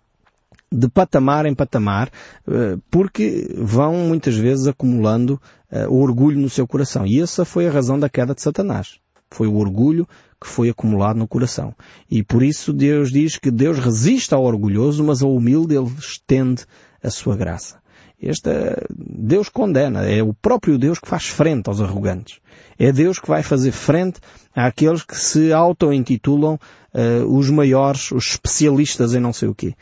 de 0.71 0.89
patamar 0.89 1.45
em 1.45 1.53
patamar, 1.53 2.09
eh, 2.47 2.77
porque 2.89 3.53
vão 3.57 3.93
muitas 4.07 4.35
vezes 4.35 4.67
acumulando 4.67 5.39
eh, 5.71 5.87
o 5.87 5.95
orgulho 5.95 6.39
no 6.39 6.49
seu 6.49 6.67
coração. 6.67 7.05
E 7.05 7.21
essa 7.21 7.45
foi 7.45 7.67
a 7.67 7.71
razão 7.71 7.99
da 7.99 8.09
queda 8.09 8.33
de 8.33 8.41
Satanás. 8.41 8.99
Foi 9.29 9.47
o 9.47 9.55
orgulho 9.55 10.07
que 10.39 10.47
foi 10.47 10.69
acumulado 10.69 11.17
no 11.17 11.27
coração. 11.27 11.73
E 12.09 12.23
por 12.23 12.43
isso 12.43 12.71
Deus 12.71 13.11
diz 13.11 13.37
que 13.37 13.51
Deus 13.51 13.79
resiste 13.79 14.33
ao 14.33 14.43
orgulhoso, 14.43 15.03
mas 15.03 15.21
ao 15.21 15.33
humilde 15.33 15.75
Ele 15.75 15.91
estende 15.97 16.65
a 17.01 17.09
sua 17.09 17.35
graça. 17.35 17.77
Esta, 18.21 18.85
Deus 18.89 19.49
condena. 19.49 20.03
É 20.03 20.23
o 20.23 20.33
próprio 20.33 20.77
Deus 20.77 20.99
que 20.99 21.07
faz 21.07 21.27
frente 21.27 21.67
aos 21.67 21.81
arrogantes. 21.81 22.39
É 22.77 22.91
Deus 22.91 23.19
que 23.19 23.27
vai 23.27 23.43
fazer 23.43 23.71
frente 23.71 24.19
àqueles 24.53 25.03
que 25.03 25.17
se 25.17 25.51
auto-intitulam 25.51 26.55
uh, 26.93 27.37
os 27.37 27.49
maiores, 27.49 28.11
os 28.11 28.27
especialistas 28.27 29.13
em 29.13 29.19
não 29.19 29.33
sei 29.33 29.49
o 29.49 29.55
quê. 29.55 29.75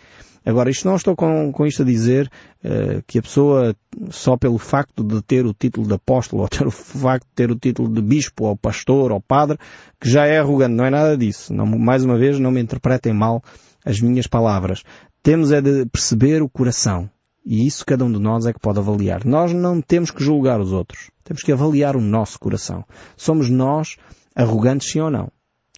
Agora, 0.46 0.70
isto 0.70 0.88
não 0.88 0.96
estou 0.96 1.16
com, 1.16 1.52
com 1.52 1.66
isto 1.66 1.84
a 1.84 1.86
dizer 1.86 2.30
uh, 2.64 3.02
que 3.08 3.20
a 3.20 3.22
pessoa, 3.22 3.76
só 4.10 4.36
pelo 4.36 4.58
facto 4.58 5.04
de 5.04 5.22
ter 5.22 5.46
o 5.46 5.54
título 5.54 5.88
de 5.88 5.94
apóstolo, 5.94 6.42
ou 6.42 6.48
ter 6.50 6.68
o 6.68 6.72
facto 6.72 7.26
de 7.26 7.34
ter 7.34 7.52
o 7.52 7.56
título 7.56 7.90
de 7.90 8.02
bispo, 8.02 8.46
ou 8.46 8.58
pastor, 8.58 9.12
ou 9.12 9.22
padre, 9.22 9.58
que 10.00 10.10
já 10.10 10.26
é 10.26 10.40
arrogante. 10.40 10.76
Não 10.76 10.86
é 10.86 10.90
nada 10.90 11.18
disso. 11.18 11.54
Não, 11.54 11.66
mais 11.66 12.04
uma 12.04 12.18
vez, 12.18 12.40
não 12.40 12.52
me 12.52 12.62
interpretem 12.62 13.14
mal 13.14 13.42
as 13.86 14.02
minhas 14.02 14.28
palavras. 14.28 14.84
Temos 15.22 15.52
é 15.52 15.62
de 15.62 15.86
perceber 15.86 16.42
o 16.42 16.50
coração. 16.50 17.10
E 17.46 17.68
isso 17.68 17.86
cada 17.86 18.06
um 18.06 18.12
de 18.12 18.20
nós 18.20 18.46
é 18.46 18.54
que 18.54 18.60
pode 18.60 18.80
avaliar. 18.80 19.26
Nós 19.26 19.54
não 19.54 19.82
temos 19.82 20.12
que 20.12 20.24
julgar 20.24 20.62
os 20.62 20.72
outros. 20.72 21.12
Temos 21.24 21.44
que 21.44 21.52
avaliar 21.52 21.96
o 21.96 22.02
nosso 22.02 22.40
coração. 22.40 22.86
Somos 23.18 23.50
nós 23.50 23.98
arrogantes 24.36 24.92
sim 24.92 25.00
ou 25.00 25.12
não. 25.12 25.30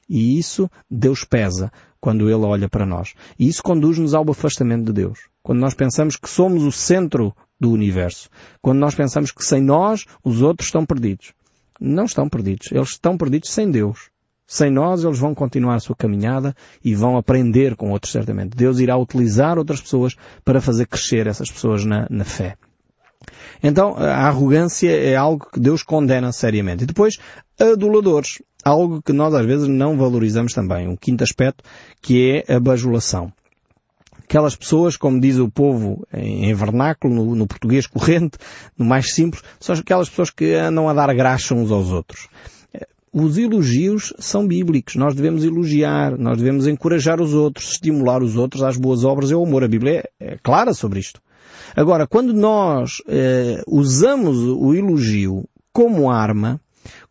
E 0.07 0.37
isso 0.37 0.69
Deus 0.89 1.23
pesa 1.23 1.71
quando 2.05 2.29
Ele 2.29 2.45
olha 2.45 2.69
para 2.69 2.85
nós. 2.85 3.15
E 3.39 3.47
isso 3.47 3.63
conduz-nos 3.63 4.13
ao 4.13 4.29
afastamento 4.29 4.85
de 4.85 4.93
Deus. 4.93 5.21
Quando 5.41 5.57
nós 5.57 5.73
pensamos 5.73 6.15
que 6.15 6.29
somos 6.29 6.61
o 6.61 6.71
centro 6.71 7.35
do 7.59 7.71
universo. 7.71 8.29
Quando 8.61 8.77
nós 8.77 8.93
pensamos 8.93 9.31
que 9.31 9.43
sem 9.43 9.59
nós 9.59 10.05
os 10.23 10.39
outros 10.43 10.67
estão 10.67 10.85
perdidos. 10.85 11.33
Não 11.81 12.05
estão 12.05 12.29
perdidos. 12.29 12.71
Eles 12.71 12.89
estão 12.89 13.17
perdidos 13.17 13.49
sem 13.49 13.71
Deus. 13.71 14.11
Sem 14.45 14.69
nós, 14.69 15.03
eles 15.03 15.17
vão 15.17 15.33
continuar 15.33 15.73
a 15.73 15.79
sua 15.79 15.95
caminhada 15.95 16.55
e 16.83 16.93
vão 16.93 17.17
aprender 17.17 17.75
com 17.75 17.89
outros, 17.89 18.11
certamente. 18.11 18.55
Deus 18.55 18.77
irá 18.77 18.95
utilizar 18.95 19.57
outras 19.57 19.81
pessoas 19.81 20.15
para 20.43 20.61
fazer 20.61 20.85
crescer 20.85 21.25
essas 21.25 21.49
pessoas 21.49 21.85
na, 21.85 22.05
na 22.07 22.23
fé. 22.23 22.55
Então, 23.63 23.95
a 23.97 24.27
arrogância 24.27 24.91
é 24.91 25.15
algo 25.15 25.47
que 25.51 25.59
Deus 25.59 25.81
condena 25.81 26.31
seriamente. 26.31 26.83
E 26.83 26.85
depois, 26.85 27.17
aduladores 27.59 28.43
algo 28.65 28.99
que 29.01 29.13
nós 29.13 29.33
às 29.35 29.45
vezes 29.45 29.67
não 29.67 29.95
valorizamos 29.95 30.51
também. 30.51 30.87
Um 30.87 30.95
quinto 30.95 31.23
aspecto 31.23 31.63
que 32.01 32.43
é 32.47 32.55
a 32.55 32.59
bajulação. 32.59 33.31
Aquelas 34.23 34.55
pessoas, 34.55 34.97
como 34.97 35.21
diz 35.21 35.37
o 35.37 35.47
povo 35.47 36.05
em, 36.11 36.51
vernáculo, 36.55 37.13
no, 37.13 37.35
no, 37.35 37.47
português 37.47 37.85
corrente, 37.85 38.39
no 38.75 38.83
mais 38.83 39.13
simples, 39.13 39.43
são 39.59 39.75
aquelas 39.75 40.09
pessoas 40.09 40.31
que 40.31 40.55
andam 40.55 40.89
a 40.89 40.93
dar 40.93 41.13
graxa 41.13 41.53
uns 41.53 41.69
aos 41.69 41.91
outros. 41.91 42.27
Os 43.13 43.37
elogios 43.37 44.11
são 44.17 44.45
bíblicos. 44.45 44.95
Nós 44.95 45.13
devemos 45.13 45.45
elogiar, 45.45 46.17
nós 46.17 46.37
devemos 46.37 46.67
encorajar 46.67 47.21
os 47.21 47.33
outros, 47.33 47.73
estimular 47.73 48.21
os 48.21 48.35
outros 48.35 48.63
às 48.63 48.75
boas 48.77 49.05
obras 49.05 49.29
e 49.29 49.33
ao 49.33 49.45
amor. 49.45 49.63
A 49.63 49.69
Bíblia 49.69 50.03
é, 50.19 50.33
é 50.33 50.37
clara 50.41 50.73
sobre 50.73 50.99
isto. 50.99 51.21
Agora, 51.75 52.07
quando 52.07 52.33
nós 52.33 52.97
eh, 53.07 53.61
usamos 53.67 54.37
o 54.39 54.73
elogio 54.73 55.47
como 55.71 56.09
arma, 56.09 56.59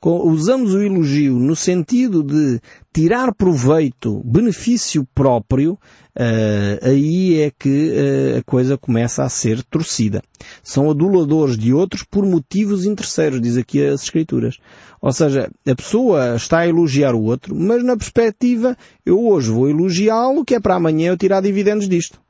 usamos 0.03 0.75
o 0.75 0.83
elogio 0.83 1.39
no 1.39 1.57
sentido 1.57 2.23
de 2.23 2.61
tirar 2.93 3.35
proveito, 3.35 4.23
benefício 4.25 5.07
próprio, 5.15 5.73
uh, 5.73 6.79
aí 6.89 7.41
é 7.41 7.51
que 7.51 7.91
uh, 7.91 8.39
a 8.39 8.43
coisa 8.45 8.79
começa 8.79 9.25
a 9.25 9.29
ser 9.29 9.63
torcida. 9.65 10.23
São 10.63 10.89
aduladores 10.89 11.59
de 11.59 11.75
outros 11.75 12.05
por 12.05 12.25
motivos 12.25 12.85
interesseiros, 12.85 13.41
diz 13.41 13.57
aqui 13.57 13.85
as 13.85 14.03
Escrituras. 14.05 14.59
Ou 15.01 15.13
seja, 15.13 15.51
a 15.67 15.75
pessoa 15.75 16.37
está 16.37 16.61
a 16.61 16.69
elogiar 16.69 17.15
o 17.15 17.25
outro, 17.25 17.55
mas 17.55 17.85
na 17.85 17.97
perspectiva, 17.97 18.77
eu 19.05 19.21
hoje 19.27 19.51
vou 19.51 19.69
elogiá-lo, 19.69 20.45
que 20.45 20.55
é 20.55 20.61
para 20.61 20.77
amanhã 20.77 21.09
eu 21.09 21.17
tirar 21.17 21.41
dividendos 21.41 21.89
disto. 21.89 22.24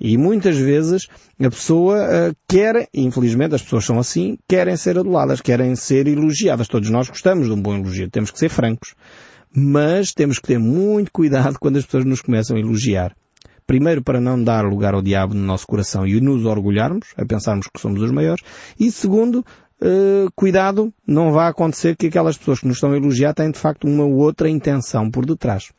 E 0.00 0.16
muitas 0.16 0.56
vezes 0.56 1.06
a 1.40 1.50
pessoa 1.50 1.96
uh, 1.96 2.36
quer, 2.48 2.88
infelizmente 2.92 3.54
as 3.54 3.62
pessoas 3.62 3.84
são 3.84 3.98
assim, 3.98 4.38
querem 4.48 4.76
ser 4.76 4.98
aduladas, 4.98 5.40
querem 5.40 5.74
ser 5.76 6.06
elogiadas. 6.06 6.68
Todos 6.68 6.90
nós 6.90 7.08
gostamos 7.08 7.46
de 7.46 7.52
um 7.52 7.60
bom 7.60 7.74
elogio, 7.74 8.10
temos 8.10 8.30
que 8.30 8.38
ser 8.38 8.48
francos. 8.48 8.94
Mas 9.54 10.12
temos 10.12 10.38
que 10.38 10.48
ter 10.48 10.58
muito 10.58 11.12
cuidado 11.12 11.58
quando 11.60 11.76
as 11.76 11.84
pessoas 11.84 12.04
nos 12.04 12.22
começam 12.22 12.56
a 12.56 12.60
elogiar. 12.60 13.14
Primeiro, 13.66 14.02
para 14.02 14.20
não 14.20 14.42
dar 14.42 14.64
lugar 14.64 14.94
ao 14.94 15.02
diabo 15.02 15.34
no 15.34 15.42
nosso 15.42 15.66
coração 15.66 16.06
e 16.06 16.20
nos 16.20 16.44
orgulharmos, 16.44 17.08
a 17.16 17.24
pensarmos 17.24 17.68
que 17.72 17.80
somos 17.80 18.02
os 18.02 18.10
maiores. 18.10 18.42
E 18.78 18.90
segundo, 18.90 19.44
uh, 19.80 20.30
cuidado, 20.34 20.92
não 21.06 21.32
vai 21.32 21.48
acontecer 21.48 21.96
que 21.96 22.06
aquelas 22.08 22.36
pessoas 22.36 22.60
que 22.60 22.66
nos 22.66 22.76
estão 22.76 22.92
a 22.92 22.96
elogiar 22.96 23.34
têm 23.34 23.50
de 23.50 23.58
facto 23.58 23.86
uma 23.86 24.04
outra 24.04 24.48
intenção 24.48 25.10
por 25.10 25.24
detrás. 25.24 25.70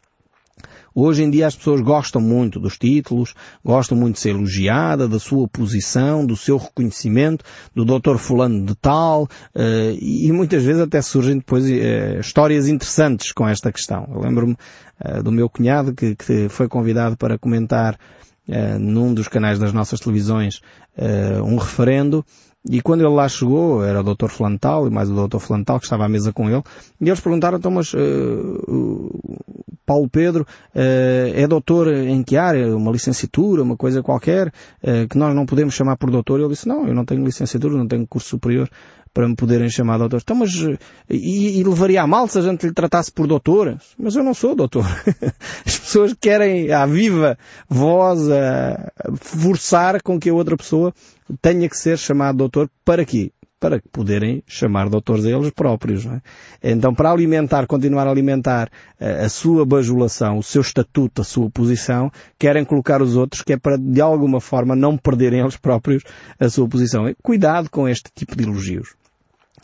Hoje 0.95 1.23
em 1.23 1.29
dia 1.29 1.47
as 1.47 1.55
pessoas 1.55 1.81
gostam 1.81 2.21
muito 2.21 2.59
dos 2.59 2.77
títulos, 2.77 3.33
gostam 3.63 3.97
muito 3.97 4.15
de 4.15 4.21
ser 4.21 4.29
elogiada, 4.29 5.07
da 5.07 5.19
sua 5.19 5.47
posição, 5.47 6.25
do 6.25 6.35
seu 6.35 6.57
reconhecimento, 6.57 7.43
do 7.73 7.83
doutor 7.83 8.17
fulano 8.17 8.65
de 8.65 8.75
tal, 8.75 9.23
uh, 9.23 9.97
e 9.99 10.31
muitas 10.31 10.63
vezes 10.63 10.81
até 10.81 11.01
surgem 11.01 11.37
depois 11.37 11.65
uh, 11.65 12.19
histórias 12.19 12.67
interessantes 12.67 13.31
com 13.31 13.47
esta 13.47 13.71
questão. 13.71 14.07
Eu 14.13 14.21
lembro-me 14.21 14.55
uh, 15.03 15.23
do 15.23 15.31
meu 15.31 15.49
cunhado 15.49 15.93
que, 15.93 16.15
foi 16.49 16.67
convidado 16.67 17.17
para 17.17 17.37
comentar 17.37 17.97
num 18.77 19.13
dos 19.13 19.29
canais 19.29 19.57
das 19.57 19.71
nossas 19.71 20.01
televisões 20.01 20.59
um 21.45 21.55
referendo 21.55 22.25
e 22.69 22.81
quando 22.81 23.01
ele 23.01 23.09
lá 23.09 23.27
chegou, 23.27 23.83
era 23.83 23.99
o 23.99 24.15
Dr. 24.15 24.27
Flantal 24.27 24.87
e 24.87 24.89
mais 24.89 25.09
o 25.09 25.27
Dr. 25.27 25.39
Flantal 25.39 25.79
que 25.79 25.85
estava 25.85 26.05
à 26.05 26.09
mesa 26.09 26.31
com 26.31 26.49
ele, 26.49 26.63
e 27.01 27.09
eles 27.09 27.19
perguntaram, 27.19 27.57
então, 27.57 27.71
mas 27.71 27.93
uh, 27.93 29.19
Paulo 29.85 30.09
Pedro 30.09 30.43
uh, 30.43 31.33
é 31.35 31.45
doutor 31.45 31.93
em 31.93 32.23
que 32.23 32.37
área? 32.37 32.75
Uma 32.75 32.91
licenciatura, 32.91 33.63
uma 33.63 33.75
coisa 33.75 34.01
qualquer, 34.01 34.47
uh, 34.47 35.07
que 35.09 35.17
nós 35.17 35.35
não 35.35 35.45
podemos 35.45 35.73
chamar 35.73 35.97
por 35.97 36.09
doutor? 36.09 36.39
Ele 36.39 36.49
disse, 36.49 36.67
não, 36.67 36.87
eu 36.87 36.93
não 36.93 37.03
tenho 37.03 37.25
licenciatura, 37.25 37.75
não 37.75 37.87
tenho 37.87 38.07
curso 38.07 38.29
superior 38.29 38.69
para 39.13 39.27
me 39.27 39.35
poderem 39.35 39.69
chamar 39.69 39.97
doutor. 39.97 40.21
Então, 40.23 40.35
mas, 40.35 40.51
e, 41.09 41.59
e 41.59 41.63
levaria 41.63 42.01
a 42.01 42.07
mal 42.07 42.27
se 42.27 42.39
a 42.39 42.41
gente 42.41 42.65
lhe 42.65 42.73
tratasse 42.73 43.11
por 43.11 43.27
doutor? 43.27 43.77
Mas 43.97 44.15
eu 44.15 44.23
não 44.23 44.33
sou 44.33 44.55
doutor. 44.55 44.85
As 45.65 45.77
pessoas 45.77 46.15
querem, 46.19 46.71
à 46.71 46.85
viva 46.85 47.37
voz, 47.69 48.27
a 48.31 48.91
forçar 49.15 50.01
com 50.01 50.19
que 50.19 50.29
a 50.29 50.33
outra 50.33 50.57
pessoa 50.57 50.93
tenha 51.41 51.67
que 51.69 51.77
ser 51.77 51.97
chamado 51.97 52.37
doutor 52.37 52.69
para 52.83 53.05
quê? 53.05 53.31
para 53.63 53.81
poderem 53.93 54.43
chamar 54.45 54.89
doutores 54.89 55.23
a 55.23 55.29
eles 55.29 55.49
próprios. 55.49 56.05
É? 56.05 56.21
Então, 56.61 56.93
para 56.93 57.09
alimentar, 57.09 57.65
continuar 57.65 58.05
a 58.05 58.11
alimentar 58.11 58.69
a, 58.99 59.05
eh, 59.05 59.23
a 59.23 59.29
sua 59.29 59.65
bajulação, 59.65 60.37
o 60.37 60.43
seu 60.43 60.61
estatuto, 60.61 61.21
a 61.21 61.23
sua 61.23 61.49
posição, 61.49 62.11
querem 62.37 62.65
colocar 62.65 63.01
os 63.01 63.15
outros, 63.15 63.41
que 63.41 63.53
é 63.53 63.57
para, 63.57 63.77
de 63.77 64.01
alguma 64.01 64.41
forma, 64.41 64.75
não 64.75 64.97
perderem 64.97 65.39
eles 65.39 65.55
próprios 65.55 66.03
a 66.37 66.49
sua 66.49 66.67
posição. 66.67 67.05
Cuidado 67.23 67.69
com 67.69 67.87
este 67.87 68.11
tipo 68.13 68.35
de 68.35 68.43
elogios. 68.43 68.95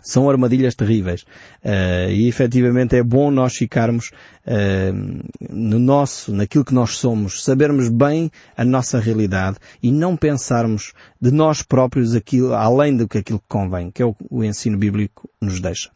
São 0.02 0.30
armadilhas 0.30 0.76
terríveis. 0.76 1.24
Uh, 1.64 2.10
e 2.12 2.28
efetivamente 2.28 2.96
é 2.96 3.04
bom 3.04 3.30
nós 3.30 3.56
ficarmos 3.56 4.12
uh, 4.46 5.24
no 5.50 5.80
nosso, 5.80 6.34
naquilo 6.34 6.66
que 6.66 6.74
nós 6.74 6.92
somos, 6.98 7.44
sabermos 7.44 7.90
bem 7.90 8.32
a 8.56 8.64
nossa 8.64 9.00
realidade 9.00 9.58
e 9.82 9.92
não 9.92 10.16
pensarmos 10.16 10.94
de 11.22 11.32
nós 11.32 11.62
próprios 11.62 12.16
aquilo, 12.16 12.54
além 12.54 12.96
do 12.96 13.08
que 13.08 13.18
aquilo 13.18 13.40
que 13.40 13.46
convém, 13.48 13.92
que 13.92 14.02
é 14.02 14.06
o, 14.06 14.16
o 14.30 14.44
ensino 14.44 14.78
bíblico 14.78 15.30
nos 15.42 15.60
deixa. 15.60 15.90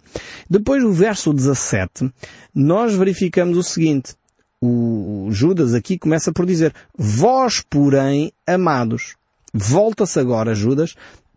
Depois 0.50 0.84
do 0.84 0.92
verso 0.92 1.34
17, 1.34 2.12
nós 2.54 2.96
verificamos 2.96 3.58
o 3.58 3.64
seguinte. 3.64 4.16
O 4.62 5.28
Judas 5.30 5.74
aqui 5.74 5.98
começa 5.98 6.32
por 6.32 6.46
dizer, 6.46 6.74
vós 6.98 7.62
porém 7.70 8.32
amados. 8.48 9.16
Volta-se 9.54 10.20
agora, 10.20 10.56
Judas, 10.56 10.96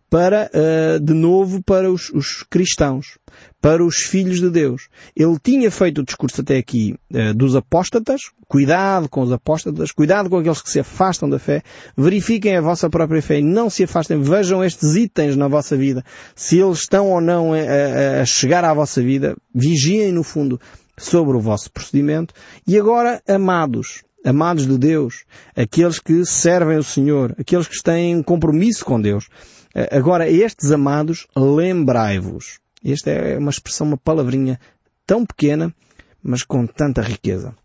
para, 0.09 0.49
uh, 0.53 0.99
de 0.99 1.13
novo, 1.13 1.61
para 1.61 1.91
os, 1.91 2.09
os, 2.09 2.43
cristãos, 2.49 3.17
para 3.61 3.83
os 3.83 3.97
filhos 3.97 4.39
de 4.39 4.49
Deus. 4.49 4.87
Ele 5.15 5.37
tinha 5.41 5.69
feito 5.69 5.99
o 5.99 6.03
discurso 6.03 6.41
até 6.41 6.57
aqui 6.57 6.95
uh, 7.11 7.33
dos 7.33 7.55
apóstatas, 7.55 8.21
cuidado 8.47 9.09
com 9.09 9.21
os 9.21 9.31
apóstatas, 9.31 9.91
cuidado 9.91 10.29
com 10.29 10.37
aqueles 10.37 10.61
que 10.61 10.69
se 10.69 10.79
afastam 10.79 11.29
da 11.29 11.39
fé, 11.39 11.61
verifiquem 11.95 12.55
a 12.55 12.61
vossa 12.61 12.89
própria 12.89 13.21
fé 13.21 13.39
e 13.39 13.43
não 13.43 13.69
se 13.69 13.83
afastem, 13.83 14.21
vejam 14.21 14.63
estes 14.63 14.95
itens 14.95 15.35
na 15.35 15.47
vossa 15.47 15.75
vida, 15.75 16.03
se 16.35 16.57
eles 16.57 16.79
estão 16.79 17.07
ou 17.11 17.19
não 17.19 17.53
a, 17.53 17.57
a, 17.57 18.21
a 18.21 18.25
chegar 18.25 18.63
à 18.63 18.73
vossa 18.73 19.01
vida, 19.01 19.35
vigiem 19.53 20.11
no 20.11 20.23
fundo 20.23 20.59
sobre 20.97 21.37
o 21.37 21.39
vosso 21.39 21.71
procedimento. 21.71 22.33
E 22.65 22.77
agora, 22.77 23.21
amados, 23.27 24.03
amados 24.25 24.67
de 24.67 24.77
Deus, 24.77 25.25
aqueles 25.55 25.99
que 25.99 26.25
servem 26.25 26.77
o 26.77 26.83
Senhor, 26.83 27.35
aqueles 27.39 27.67
que 27.67 27.81
têm 27.81 28.15
um 28.15 28.23
compromisso 28.23 28.83
com 28.83 28.99
Deus, 28.99 29.27
eh, 29.27 29.56
agora, 29.91 30.29
estes 30.29 30.71
amados, 30.71 31.27
lembrai-vos. 31.35 32.59
Esta 32.83 33.11
é 33.11 33.37
uma 33.37 33.51
expressão, 33.51 33.87
uma 33.87 33.97
palavrinha 33.97 34.59
tão 35.05 35.25
pequena, 35.25 35.73
mas 36.21 36.43
com 36.43 36.65
tanta 36.65 37.01
riqueza. 37.01 37.55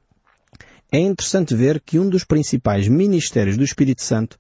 É 0.91 0.99
interessante 0.99 1.55
ver 1.55 1.81
que 1.81 1.99
um 1.99 2.09
dos 2.09 2.23
principais 2.23 2.87
ministérios 2.87 3.57
do 3.57 3.65
Espírito 3.65 4.03
Santo 4.03 4.35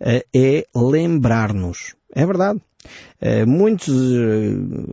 uh, 0.00 0.24
é 0.34 0.64
lembrar-nos. 0.74 1.94
É 2.14 2.24
verdade. 2.24 2.60
Uh, 3.20 3.46
muitos 3.46 3.94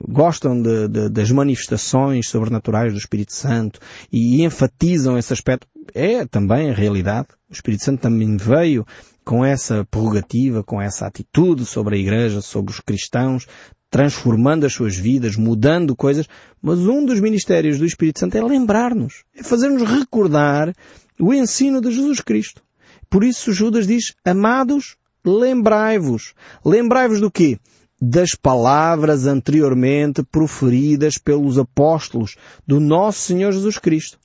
gostam 0.05 0.61
de, 0.61 0.89
de, 0.89 1.09
das 1.09 1.31
manifestações 1.31 2.27
sobrenaturais 2.27 2.91
do 2.91 2.99
Espírito 2.99 3.31
Santo 3.31 3.79
e 4.11 4.43
enfatizam 4.43 5.17
esse 5.17 5.31
aspecto. 5.31 5.67
É 5.93 6.25
também 6.25 6.69
a 6.69 6.73
realidade. 6.73 7.29
O 7.49 7.53
Espírito 7.53 7.85
Santo 7.85 8.01
também 8.01 8.35
veio 8.35 8.85
com 9.25 9.44
essa 9.44 9.84
prerrogativa, 9.86 10.63
com 10.63 10.79
essa 10.79 11.08
atitude 11.08 11.65
sobre 11.65 11.96
a 11.96 12.00
Igreja, 12.00 12.41
sobre 12.41 12.72
os 12.72 12.79
cristãos, 12.79 13.48
transformando 13.89 14.65
as 14.65 14.74
suas 14.74 14.96
vidas, 14.96 15.36
mudando 15.36 15.96
coisas, 15.96 16.27
mas 16.62 16.79
um 16.79 17.03
dos 17.03 17.20
ministérios 17.20 17.79
do 17.79 17.86
Espírito 17.86 18.20
Santo 18.20 18.38
é 18.38 18.44
lembrar-nos, 18.44 19.24
é 19.36 19.41
fazer-nos 19.41 19.82
recordar 19.82 20.74
o 21.20 21.34
ensino 21.34 21.82
de 21.82 21.91
Jesus 21.91 22.22
Cristo. 22.22 22.62
Por 23.10 23.24
isso 23.24 23.51
Judas 23.51 23.88
diz, 23.88 24.13
amados, 24.24 24.96
lembrai-vos. 25.24 26.34
Lembrai-vos 26.63 27.20
do 27.20 27.32
quê? 27.32 27.58
Das 28.00 28.36
palavras 28.36 29.25
anteriormente 29.25 30.22
proferidas 30.24 31.17
pelos 31.17 31.58
apóstolos 31.58 32.36
do 32.67 32.79
nosso 32.79 33.22
Senhor 33.22 33.51
Jesus 33.51 33.79
Cristo. 33.79 34.20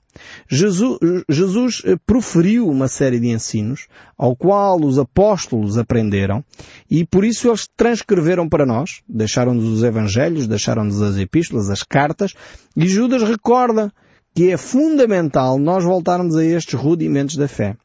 Jesus, 0.49 0.99
Jesus 1.29 1.83
eh, 1.85 1.97
proferiu 2.07 2.69
uma 2.69 2.89
série 2.89 3.21
de 3.21 3.29
ensinos 3.29 3.87
ao 4.19 4.35
qual 4.35 4.81
os 4.81 4.99
apóstolos 4.99 5.79
aprenderam 5.79 6.45
e 6.91 7.05
por 7.05 7.25
isso 7.25 7.49
eles 7.49 7.69
transcreveram 7.77 8.49
para 8.49 8.67
nós, 8.67 9.03
deixaram-nos 9.09 9.65
os 9.65 9.83
evangelhos, 9.83 10.47
deixaram-nos 10.47 11.01
as 11.01 11.17
epístolas, 11.17 11.71
as 11.71 11.83
cartas 11.83 12.35
e 12.77 12.89
Judas 12.89 13.23
recorda 13.23 13.93
que 14.35 14.51
é 14.51 14.57
fundamental 14.57 15.59
nós 15.59 15.85
voltarmos 15.85 16.37
a 16.37 16.45
estes 16.45 16.75
rudimentos 16.75 17.37
da 17.37 17.49
fé. 17.49 17.77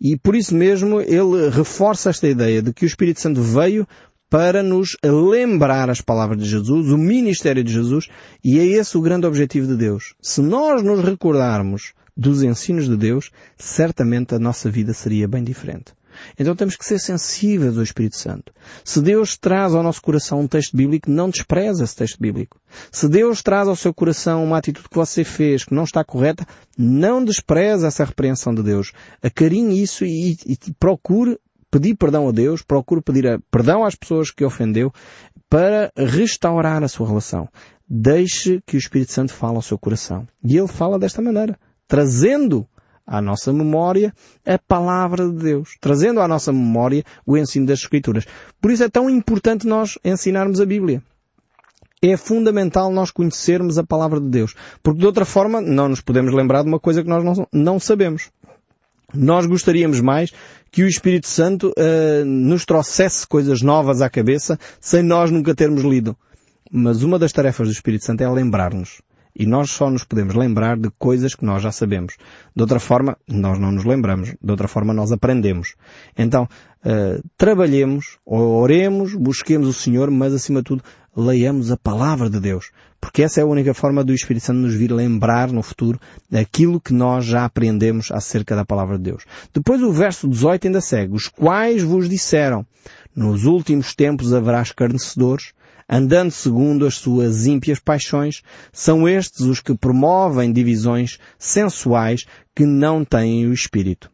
E 0.00 0.16
por 0.16 0.36
isso 0.36 0.54
mesmo 0.54 1.00
ele 1.00 1.50
reforça 1.50 2.10
esta 2.10 2.28
ideia 2.28 2.62
de 2.62 2.72
que 2.72 2.84
o 2.84 2.86
Espírito 2.86 3.20
Santo 3.20 3.42
veio 3.42 3.86
para 4.30 4.62
nos 4.62 4.96
lembrar 5.02 5.88
as 5.88 6.00
palavras 6.00 6.38
de 6.42 6.48
Jesus, 6.48 6.90
o 6.90 6.98
ministério 6.98 7.64
de 7.64 7.72
Jesus, 7.72 8.08
e 8.44 8.58
é 8.58 8.64
esse 8.64 8.96
o 8.96 9.00
grande 9.00 9.26
objetivo 9.26 9.66
de 9.66 9.76
Deus. 9.76 10.14
Se 10.20 10.40
nós 10.40 10.82
nos 10.82 11.02
recordarmos 11.02 11.92
dos 12.16 12.42
ensinos 12.42 12.88
de 12.88 12.96
Deus, 12.96 13.30
certamente 13.56 14.34
a 14.34 14.38
nossa 14.38 14.70
vida 14.70 14.92
seria 14.92 15.28
bem 15.28 15.42
diferente. 15.42 15.92
Então 16.38 16.56
temos 16.56 16.76
que 16.76 16.84
ser 16.84 16.98
sensíveis 16.98 17.76
ao 17.76 17.82
Espírito 17.82 18.16
Santo. 18.16 18.52
Se 18.84 19.00
Deus 19.00 19.36
traz 19.36 19.74
ao 19.74 19.82
nosso 19.82 20.02
coração 20.02 20.40
um 20.40 20.48
texto 20.48 20.76
bíblico, 20.76 21.10
não 21.10 21.30
despreze 21.30 21.82
esse 21.82 21.94
texto 21.94 22.18
bíblico. 22.20 22.60
Se 22.90 23.08
Deus 23.08 23.42
traz 23.42 23.68
ao 23.68 23.76
seu 23.76 23.94
coração 23.94 24.44
uma 24.44 24.58
atitude 24.58 24.88
que 24.88 24.96
você 24.96 25.22
fez 25.22 25.64
que 25.64 25.74
não 25.74 25.84
está 25.84 26.02
correta, 26.04 26.46
não 26.76 27.24
despreze 27.24 27.86
essa 27.86 28.04
repreensão 28.04 28.54
de 28.54 28.62
Deus. 28.62 28.92
Acarinhe 29.22 29.80
isso 29.82 30.04
e, 30.04 30.32
e, 30.44 30.58
e 30.66 30.72
procure 30.78 31.38
pedir 31.70 31.94
perdão 31.94 32.28
a 32.28 32.32
Deus, 32.32 32.62
procure 32.62 33.02
pedir 33.02 33.40
perdão 33.50 33.84
às 33.84 33.94
pessoas 33.94 34.30
que 34.30 34.44
ofendeu 34.44 34.92
para 35.48 35.92
restaurar 35.96 36.82
a 36.82 36.88
sua 36.88 37.08
relação. 37.08 37.48
Deixe 37.88 38.60
que 38.66 38.76
o 38.76 38.78
Espírito 38.78 39.12
Santo 39.12 39.32
fale 39.32 39.56
ao 39.56 39.62
seu 39.62 39.78
coração. 39.78 40.26
E 40.44 40.56
ele 40.56 40.68
fala 40.68 40.98
desta 40.98 41.22
maneira, 41.22 41.58
trazendo 41.86 42.66
à 43.06 43.22
nossa 43.22 43.50
memória 43.52 44.12
a 44.46 44.58
palavra 44.58 45.26
de 45.26 45.36
Deus, 45.36 45.70
trazendo 45.80 46.20
à 46.20 46.28
nossa 46.28 46.52
memória 46.52 47.02
o 47.24 47.36
ensino 47.36 47.66
das 47.66 47.80
Escrituras. 47.80 48.26
Por 48.60 48.70
isso 48.70 48.84
é 48.84 48.88
tão 48.88 49.08
importante 49.08 49.66
nós 49.66 49.98
ensinarmos 50.04 50.60
a 50.60 50.66
Bíblia. 50.66 51.02
É 52.00 52.16
fundamental 52.16 52.92
nós 52.92 53.10
conhecermos 53.10 53.76
a 53.76 53.82
palavra 53.82 54.20
de 54.20 54.28
Deus, 54.28 54.54
porque 54.82 55.00
de 55.00 55.06
outra 55.06 55.24
forma 55.24 55.60
não 55.60 55.88
nos 55.88 56.00
podemos 56.00 56.32
lembrar 56.32 56.62
de 56.62 56.68
uma 56.68 56.78
coisa 56.78 57.02
que 57.02 57.08
nós 57.08 57.24
não 57.52 57.80
sabemos. 57.80 58.30
Nós 59.14 59.46
gostaríamos 59.46 60.00
mais 60.00 60.32
que 60.70 60.82
o 60.82 60.88
Espírito 60.88 61.28
Santo 61.28 61.72
uh, 61.76 62.24
nos 62.24 62.66
trouxesse 62.66 63.26
coisas 63.26 63.62
novas 63.62 64.02
à 64.02 64.10
cabeça 64.10 64.58
sem 64.80 65.02
nós 65.02 65.30
nunca 65.30 65.54
termos 65.54 65.82
lido. 65.82 66.16
Mas 66.70 67.02
uma 67.02 67.18
das 67.18 67.32
tarefas 67.32 67.68
do 67.68 67.72
Espírito 67.72 68.04
Santo 68.04 68.20
é 68.20 68.30
lembrar-nos. 68.30 69.00
E 69.38 69.46
nós 69.46 69.70
só 69.70 69.88
nos 69.88 70.02
podemos 70.02 70.34
lembrar 70.34 70.76
de 70.76 70.90
coisas 70.98 71.34
que 71.34 71.44
nós 71.44 71.62
já 71.62 71.70
sabemos. 71.70 72.16
De 72.54 72.62
outra 72.62 72.80
forma, 72.80 73.16
nós 73.28 73.58
não 73.58 73.70
nos 73.70 73.84
lembramos. 73.84 74.34
De 74.42 74.50
outra 74.50 74.66
forma, 74.66 74.92
nós 74.92 75.12
aprendemos. 75.12 75.76
Então, 76.16 76.48
uh, 76.84 77.22
trabalhemos, 77.36 78.18
oremos, 78.26 79.14
busquemos 79.14 79.68
o 79.68 79.72
Senhor, 79.72 80.10
mas 80.10 80.34
acima 80.34 80.60
de 80.60 80.64
tudo, 80.64 80.82
leiamos 81.16 81.70
a 81.70 81.76
palavra 81.76 82.28
de 82.28 82.40
Deus. 82.40 82.70
Porque 83.00 83.22
essa 83.22 83.40
é 83.40 83.44
a 83.44 83.46
única 83.46 83.72
forma 83.72 84.02
do 84.02 84.12
Espírito 84.12 84.46
Santo 84.46 84.58
nos 84.58 84.74
vir 84.74 84.90
lembrar 84.90 85.52
no 85.52 85.62
futuro 85.62 86.00
aquilo 86.32 86.80
que 86.80 86.92
nós 86.92 87.24
já 87.24 87.44
aprendemos 87.44 88.10
acerca 88.10 88.56
da 88.56 88.64
palavra 88.64 88.96
de 88.98 89.04
Deus. 89.04 89.24
Depois 89.54 89.80
o 89.82 89.92
verso 89.92 90.28
18 90.28 90.66
ainda 90.66 90.80
segue. 90.80 91.14
Os 91.14 91.28
quais 91.28 91.82
vos 91.82 92.08
disseram, 92.08 92.66
nos 93.14 93.44
últimos 93.44 93.94
tempos 93.94 94.34
haverá 94.34 94.60
escarnecedores, 94.62 95.52
andando 95.88 96.30
segundo 96.30 96.86
as 96.86 96.96
suas 96.96 97.46
ímpias 97.46 97.78
paixões, 97.78 98.42
são 98.72 99.08
estes 99.08 99.40
os 99.40 99.60
que 99.60 99.74
promovem 99.74 100.52
divisões 100.52 101.18
sensuais 101.38 102.26
que 102.54 102.66
não 102.66 103.04
têm 103.04 103.46
o 103.46 103.52
Espírito. 103.52 104.10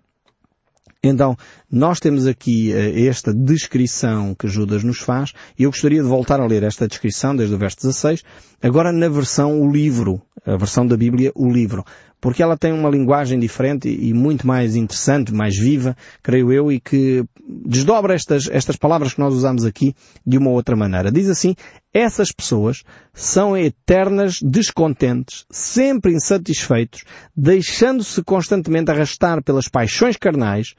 Então, 1.06 1.36
nós 1.70 2.00
temos 2.00 2.26
aqui 2.26 2.72
uh, 2.72 3.08
esta 3.08 3.34
descrição 3.34 4.34
que 4.34 4.48
Judas 4.48 4.82
nos 4.82 4.98
faz, 4.98 5.34
e 5.58 5.64
eu 5.64 5.70
gostaria 5.70 6.02
de 6.02 6.08
voltar 6.08 6.40
a 6.40 6.46
ler 6.46 6.62
esta 6.62 6.88
descrição 6.88 7.36
desde 7.36 7.54
o 7.54 7.58
verso 7.58 7.76
16, 7.82 8.22
agora 8.62 8.90
na 8.90 9.08
versão 9.08 9.60
o 9.60 9.70
livro, 9.70 10.22
a 10.46 10.56
versão 10.56 10.86
da 10.86 10.96
Bíblia, 10.96 11.30
o 11.34 11.50
livro 11.50 11.84
porque 12.24 12.42
ela 12.42 12.56
tem 12.56 12.72
uma 12.72 12.88
linguagem 12.88 13.38
diferente 13.38 13.86
e 13.86 14.14
muito 14.14 14.46
mais 14.46 14.76
interessante, 14.76 15.30
mais 15.30 15.58
viva, 15.58 15.94
creio 16.22 16.50
eu, 16.50 16.72
e 16.72 16.80
que 16.80 17.22
desdobra 17.46 18.14
estas, 18.14 18.48
estas 18.48 18.76
palavras 18.76 19.12
que 19.12 19.20
nós 19.20 19.34
usamos 19.34 19.62
aqui 19.62 19.94
de 20.26 20.38
uma 20.38 20.48
outra 20.48 20.74
maneira. 20.74 21.12
Diz 21.12 21.28
assim, 21.28 21.54
essas 21.92 22.32
pessoas 22.32 22.82
são 23.12 23.54
eternas 23.54 24.38
descontentes, 24.42 25.44
sempre 25.50 26.14
insatisfeitos, 26.14 27.04
deixando-se 27.36 28.22
constantemente 28.22 28.90
arrastar 28.90 29.44
pelas 29.44 29.68
paixões 29.68 30.16
carnais, 30.16 30.74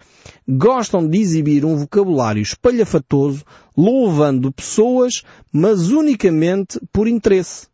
gostam 0.49 1.07
de 1.07 1.19
exibir 1.19 1.63
um 1.63 1.77
vocabulário 1.77 2.41
espalhafatoso, 2.41 3.43
louvando 3.77 4.51
pessoas, 4.51 5.21
mas 5.53 5.91
unicamente 5.91 6.79
por 6.91 7.07
interesse. 7.07 7.67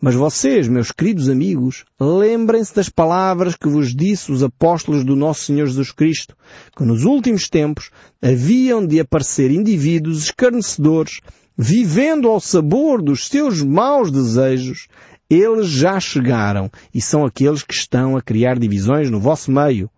Mas 0.00 0.14
vocês, 0.14 0.66
meus 0.66 0.90
queridos 0.90 1.28
amigos, 1.28 1.84
lembrem-se 2.00 2.74
das 2.74 2.88
palavras 2.88 3.54
que 3.54 3.68
vos 3.68 3.94
disse 3.94 4.32
os 4.32 4.42
apóstolos 4.42 5.04
do 5.04 5.14
nosso 5.14 5.44
Senhor 5.44 5.66
Jesus 5.66 5.92
Cristo, 5.92 6.36
que 6.76 6.84
nos 6.84 7.04
últimos 7.04 7.48
tempos 7.48 7.90
haviam 8.22 8.86
de 8.86 9.00
aparecer 9.00 9.50
indivíduos 9.50 10.24
escarnecedores, 10.24 11.20
vivendo 11.56 12.28
ao 12.28 12.40
sabor 12.40 13.02
dos 13.02 13.26
seus 13.26 13.62
maus 13.62 14.10
desejos, 14.10 14.88
eles 15.28 15.68
já 15.68 16.00
chegaram 16.00 16.70
e 16.92 17.00
são 17.00 17.24
aqueles 17.24 17.62
que 17.62 17.74
estão 17.74 18.16
a 18.16 18.22
criar 18.22 18.58
divisões 18.58 19.10
no 19.10 19.20
vosso 19.20 19.52
meio. 19.52 19.88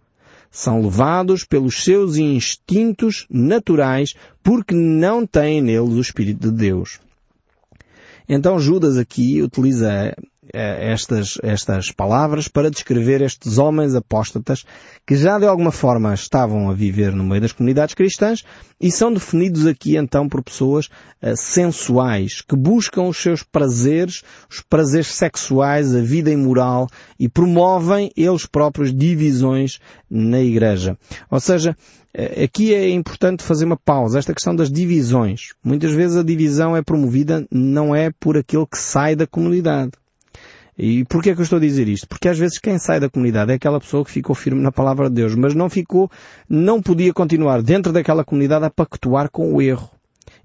São 0.50 0.82
levados 0.82 1.44
pelos 1.44 1.82
seus 1.82 2.18
instintos 2.18 3.26
naturais 3.30 4.12
porque 4.42 4.74
não 4.74 5.26
têm 5.26 5.62
neles 5.62 5.94
o 5.94 6.00
Espírito 6.00 6.50
de 6.50 6.56
Deus. 6.56 7.00
Então 8.28 8.58
Judas 8.58 8.96
aqui 8.96 9.42
utiliza 9.42 10.14
estas, 10.52 11.38
estas 11.40 11.92
palavras 11.92 12.48
para 12.48 12.70
descrever 12.70 13.22
estes 13.22 13.58
homens 13.58 13.94
apóstatas 13.94 14.64
que 15.06 15.14
já 15.14 15.38
de 15.38 15.46
alguma 15.46 15.70
forma 15.70 16.12
estavam 16.14 16.68
a 16.68 16.74
viver 16.74 17.12
no 17.12 17.22
meio 17.22 17.40
das 17.40 17.52
comunidades 17.52 17.94
cristãs 17.94 18.42
e 18.80 18.90
são 18.90 19.12
definidos 19.12 19.66
aqui 19.66 19.96
então 19.96 20.28
por 20.28 20.42
pessoas 20.42 20.86
uh, 20.86 21.36
sensuais 21.36 22.40
que 22.40 22.56
buscam 22.56 23.02
os 23.02 23.18
seus 23.18 23.44
prazeres, 23.44 24.24
os 24.50 24.60
prazeres 24.60 25.14
sexuais, 25.14 25.94
a 25.94 26.00
vida 26.00 26.30
imoral 26.30 26.88
e 27.20 27.28
promovem 27.28 28.10
eles 28.16 28.44
próprios 28.44 28.92
divisões 28.92 29.78
na 30.10 30.40
igreja. 30.40 30.98
Ou 31.30 31.38
seja, 31.38 31.76
eh, 32.12 32.44
aqui 32.44 32.74
é 32.74 32.90
importante 32.90 33.42
fazer 33.42 33.64
uma 33.64 33.76
pausa. 33.76 34.18
Esta 34.18 34.34
questão 34.34 34.54
das 34.54 34.70
divisões. 34.70 35.54
Muitas 35.64 35.92
vezes 35.92 36.16
a 36.16 36.22
divisão 36.22 36.76
é 36.76 36.82
promovida 36.82 37.46
não 37.50 37.94
é 37.94 38.10
por 38.10 38.36
aquele 38.36 38.66
que 38.66 38.78
sai 38.78 39.16
da 39.16 39.26
comunidade. 39.26 39.92
E 40.76 41.04
porquê 41.04 41.30
é 41.30 41.34
que 41.34 41.40
eu 41.40 41.44
estou 41.44 41.58
a 41.58 41.60
dizer 41.60 41.86
isto? 41.86 42.08
Porque 42.08 42.28
às 42.28 42.38
vezes 42.38 42.58
quem 42.58 42.78
sai 42.78 42.98
da 42.98 43.10
comunidade 43.10 43.52
é 43.52 43.54
aquela 43.54 43.78
pessoa 43.78 44.04
que 44.04 44.10
ficou 44.10 44.34
firme 44.34 44.62
na 44.62 44.72
palavra 44.72 45.08
de 45.08 45.16
Deus, 45.16 45.34
mas 45.34 45.54
não 45.54 45.68
ficou, 45.68 46.10
não 46.48 46.80
podia 46.80 47.12
continuar 47.12 47.62
dentro 47.62 47.92
daquela 47.92 48.24
comunidade 48.24 48.64
a 48.64 48.70
pactuar 48.70 49.30
com 49.30 49.52
o 49.52 49.60
erro. 49.60 49.90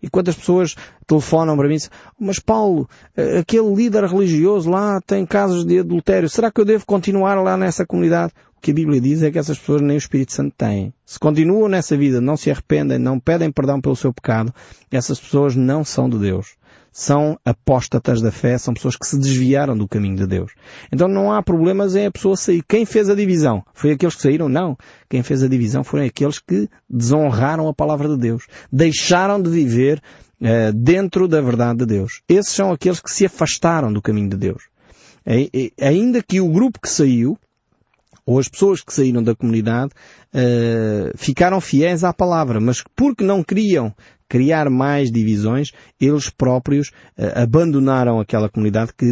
E 0.04 0.10
quantas 0.10 0.36
pessoas 0.36 0.76
telefonam 1.08 1.56
para 1.56 1.68
mim 1.68 1.76
e 1.76 1.78
dizem, 1.78 1.90
mas 2.20 2.40
Paulo, 2.40 2.88
eh, 3.16 3.40
aquele 3.40 3.74
líder 3.74 4.04
religioso 4.04 4.70
lá 4.70 5.00
tem 5.02 5.26
casos 5.26 5.66
de 5.66 5.80
adultério, 5.80 6.30
será 6.30 6.52
que 6.52 6.62
eu 6.62 6.66
devo 6.66 6.86
continuar 6.86 7.36
lá 7.42 7.58
nessa 7.58 7.86
comunidade? 7.86 8.34
O 8.58 8.62
que 8.62 8.72
a 8.72 8.74
Bíblia 8.74 9.00
diz 9.00 9.24
é 9.24 9.32
que 9.32 9.40
essas 9.40 9.58
pessoas 9.58 9.82
nem 9.82 9.96
o 9.96 9.98
Espírito 9.98 10.34
Santo 10.34 10.54
têm. 10.58 10.94
Se 11.06 11.18
continuam 11.18 11.70
nessa 11.70 11.96
vida, 11.96 12.20
não 12.20 12.36
se 12.36 12.52
arrependem, 12.52 13.00
não 13.00 13.20
pedem 13.20 13.52
perdão 13.52 13.80
pelo 13.80 13.96
seu 13.96 14.14
pecado, 14.14 14.54
essas 14.92 15.20
pessoas 15.20 15.56
não 15.56 15.84
são 15.86 16.10
de 16.10 16.20
Deus 16.20 16.58
são 16.98 17.38
apóstatas 17.46 18.24
da 18.24 18.32
fé, 18.32 18.58
são 18.58 18.74
pessoas 18.74 18.96
que 18.96 19.06
se 19.06 19.20
desviaram 19.20 19.78
do 19.78 19.88
caminho 19.88 20.16
de 20.16 20.26
Deus. 20.26 20.54
Então 20.92 21.08
não 21.08 21.32
há 21.32 21.44
problemas 21.44 21.96
em 21.96 22.08
a 22.08 22.12
pessoa 22.12 22.36
sair. 22.36 22.64
Quem 22.68 22.88
fez 22.88 23.08
a 23.08 23.14
divisão? 23.14 23.64
Foi 23.72 23.92
aqueles 23.92 24.16
que 24.16 24.24
saíram? 24.24 24.50
Não. 24.50 24.76
Quem 25.08 25.22
fez 25.22 25.44
a 25.44 25.48
divisão 25.48 25.84
foram 25.84 26.06
aqueles 26.06 26.40
que 26.40 26.68
desonraram 26.90 27.68
a 27.68 27.74
palavra 27.74 28.10
de 28.10 28.18
Deus. 28.18 28.48
Deixaram 28.74 29.40
de 29.40 29.48
viver 29.48 30.02
uh, 30.42 30.74
dentro 30.74 31.28
da 31.28 31.40
verdade 31.40 31.78
de 31.78 31.86
Deus. 31.86 32.24
Esses 32.28 32.52
são 32.52 32.72
aqueles 32.72 33.00
que 33.00 33.12
se 33.12 33.28
afastaram 33.28 33.94
do 33.94 34.02
caminho 34.02 34.32
de 34.32 34.38
Deus. 34.38 34.64
E, 35.24 35.52
e, 35.54 35.74
ainda 35.80 36.24
que 36.24 36.42
o 36.42 36.50
grupo 36.50 36.80
que 36.82 36.90
saiu, 36.90 37.38
ou 38.26 38.40
as 38.40 38.48
pessoas 38.48 38.82
que 38.82 38.92
saíram 38.92 39.22
da 39.22 39.36
comunidade, 39.36 39.92
uh, 40.34 41.16
ficaram 41.16 41.62
fiéis 41.62 42.04
à 42.04 42.12
palavra, 42.12 42.60
mas 42.60 42.84
porque 42.96 43.24
não 43.24 43.44
queriam 43.44 43.94
criar 44.28 44.70
mais 44.70 45.12
divisões, 45.12 45.72
eles 46.00 46.30
próprios 46.30 46.90
uh, 47.18 47.42
abandonaram 47.42 48.20
aquela 48.20 48.50
comunidade 48.50 48.92
que, 48.98 49.12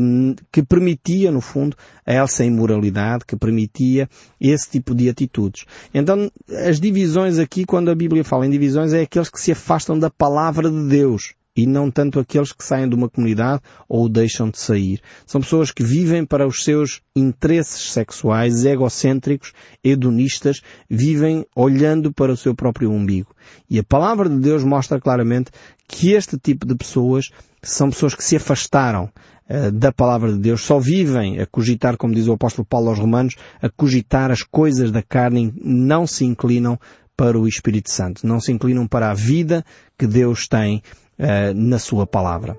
que 0.51 0.63
permitia, 0.63 1.31
no 1.31 1.41
fundo, 1.41 1.75
essa 2.05 2.43
imoralidade, 2.43 3.25
que 3.25 3.35
permitia 3.35 4.09
esse 4.39 4.69
tipo 4.69 4.93
de 4.93 5.09
atitudes. 5.09 5.65
Então, 5.93 6.29
as 6.67 6.79
divisões 6.79 7.39
aqui, 7.39 7.65
quando 7.65 7.89
a 7.89 7.95
Bíblia 7.95 8.23
fala 8.23 8.45
em 8.45 8.49
divisões, 8.49 8.93
é 8.93 9.01
aqueles 9.01 9.29
que 9.29 9.39
se 9.39 9.51
afastam 9.51 9.97
da 9.97 10.09
palavra 10.09 10.69
de 10.69 10.87
Deus 10.87 11.33
e 11.55 11.65
não 11.65 11.89
tanto 11.89 12.19
aqueles 12.19 12.51
que 12.51 12.63
saem 12.63 12.89
de 12.89 12.95
uma 12.95 13.09
comunidade 13.09 13.61
ou 13.87 14.09
deixam 14.09 14.49
de 14.49 14.59
sair. 14.59 14.99
São 15.25 15.41
pessoas 15.41 15.71
que 15.71 15.83
vivem 15.83 16.25
para 16.25 16.45
os 16.45 16.63
seus 16.63 17.01
interesses 17.15 17.91
sexuais, 17.91 18.65
egocêntricos, 18.65 19.53
hedonistas, 19.83 20.61
vivem 20.89 21.45
olhando 21.55 22.13
para 22.13 22.33
o 22.33 22.37
seu 22.37 22.53
próprio 22.53 22.91
umbigo. 22.91 23.33
E 23.69 23.79
a 23.79 23.83
palavra 23.83 24.27
de 24.27 24.37
Deus 24.37 24.63
mostra 24.63 24.99
claramente 24.99 25.51
que 25.87 26.11
este 26.11 26.37
tipo 26.37 26.65
de 26.65 26.75
pessoas 26.75 27.29
são 27.61 27.89
pessoas 27.89 28.13
que 28.15 28.23
se 28.23 28.35
afastaram 28.35 29.09
uh, 29.49 29.71
da 29.71 29.91
palavra 29.91 30.31
de 30.33 30.39
Deus, 30.39 30.61
só 30.61 30.79
vivem 30.79 31.39
a 31.39 31.45
cogitar, 31.45 31.97
como 31.97 32.13
diz 32.13 32.27
o 32.27 32.33
apóstolo 32.33 32.65
Paulo 32.65 32.89
aos 32.89 32.99
Romanos, 32.99 33.35
a 33.61 33.69
cogitar 33.69 34.31
as 34.31 34.43
coisas 34.43 34.91
da 34.91 35.01
carne, 35.01 35.53
não 35.63 36.05
se 36.05 36.25
inclinam 36.25 36.79
para 37.17 37.39
o 37.39 37.47
Espírito 37.47 37.89
Santo, 37.89 38.27
não 38.27 38.39
se 38.39 38.51
inclinam 38.51 38.87
para 38.87 39.09
a 39.09 39.13
vida 39.13 39.63
que 39.97 40.05
Deus 40.05 40.47
tem 40.47 40.83
uh, 41.19 41.53
na 41.53 41.79
sua 41.79 42.05
palavra. 42.05 42.57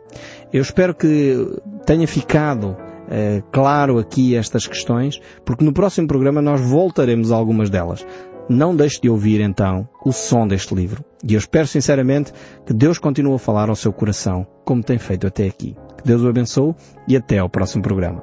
Eu 0.52 0.62
espero 0.62 0.94
que 0.94 1.58
tenha 1.84 2.06
ficado 2.06 2.70
uh, 2.70 3.42
claro 3.52 3.98
aqui 3.98 4.34
estas 4.36 4.66
questões, 4.66 5.20
porque 5.44 5.64
no 5.64 5.72
próximo 5.72 6.06
programa 6.08 6.42
nós 6.42 6.60
voltaremos 6.60 7.32
a 7.32 7.36
algumas 7.36 7.70
delas. 7.70 8.06
Não 8.48 8.76
deixe 8.76 9.00
de 9.00 9.10
ouvir 9.10 9.40
então 9.40 9.88
o 10.04 10.12
som 10.12 10.46
deste 10.46 10.74
livro. 10.74 11.04
E 11.28 11.34
eu 11.34 11.38
espero 11.38 11.66
sinceramente 11.66 12.32
que 12.64 12.72
Deus 12.72 12.98
continue 12.98 13.34
a 13.34 13.38
falar 13.38 13.68
ao 13.68 13.74
seu 13.74 13.92
coração, 13.92 14.46
como 14.64 14.84
tem 14.84 14.98
feito 14.98 15.26
até 15.26 15.46
aqui. 15.46 15.76
Que 15.96 16.04
Deus 16.04 16.22
o 16.22 16.28
abençoe 16.28 16.74
e 17.08 17.16
até 17.16 17.38
ao 17.38 17.48
próximo 17.48 17.82
programa. 17.82 18.22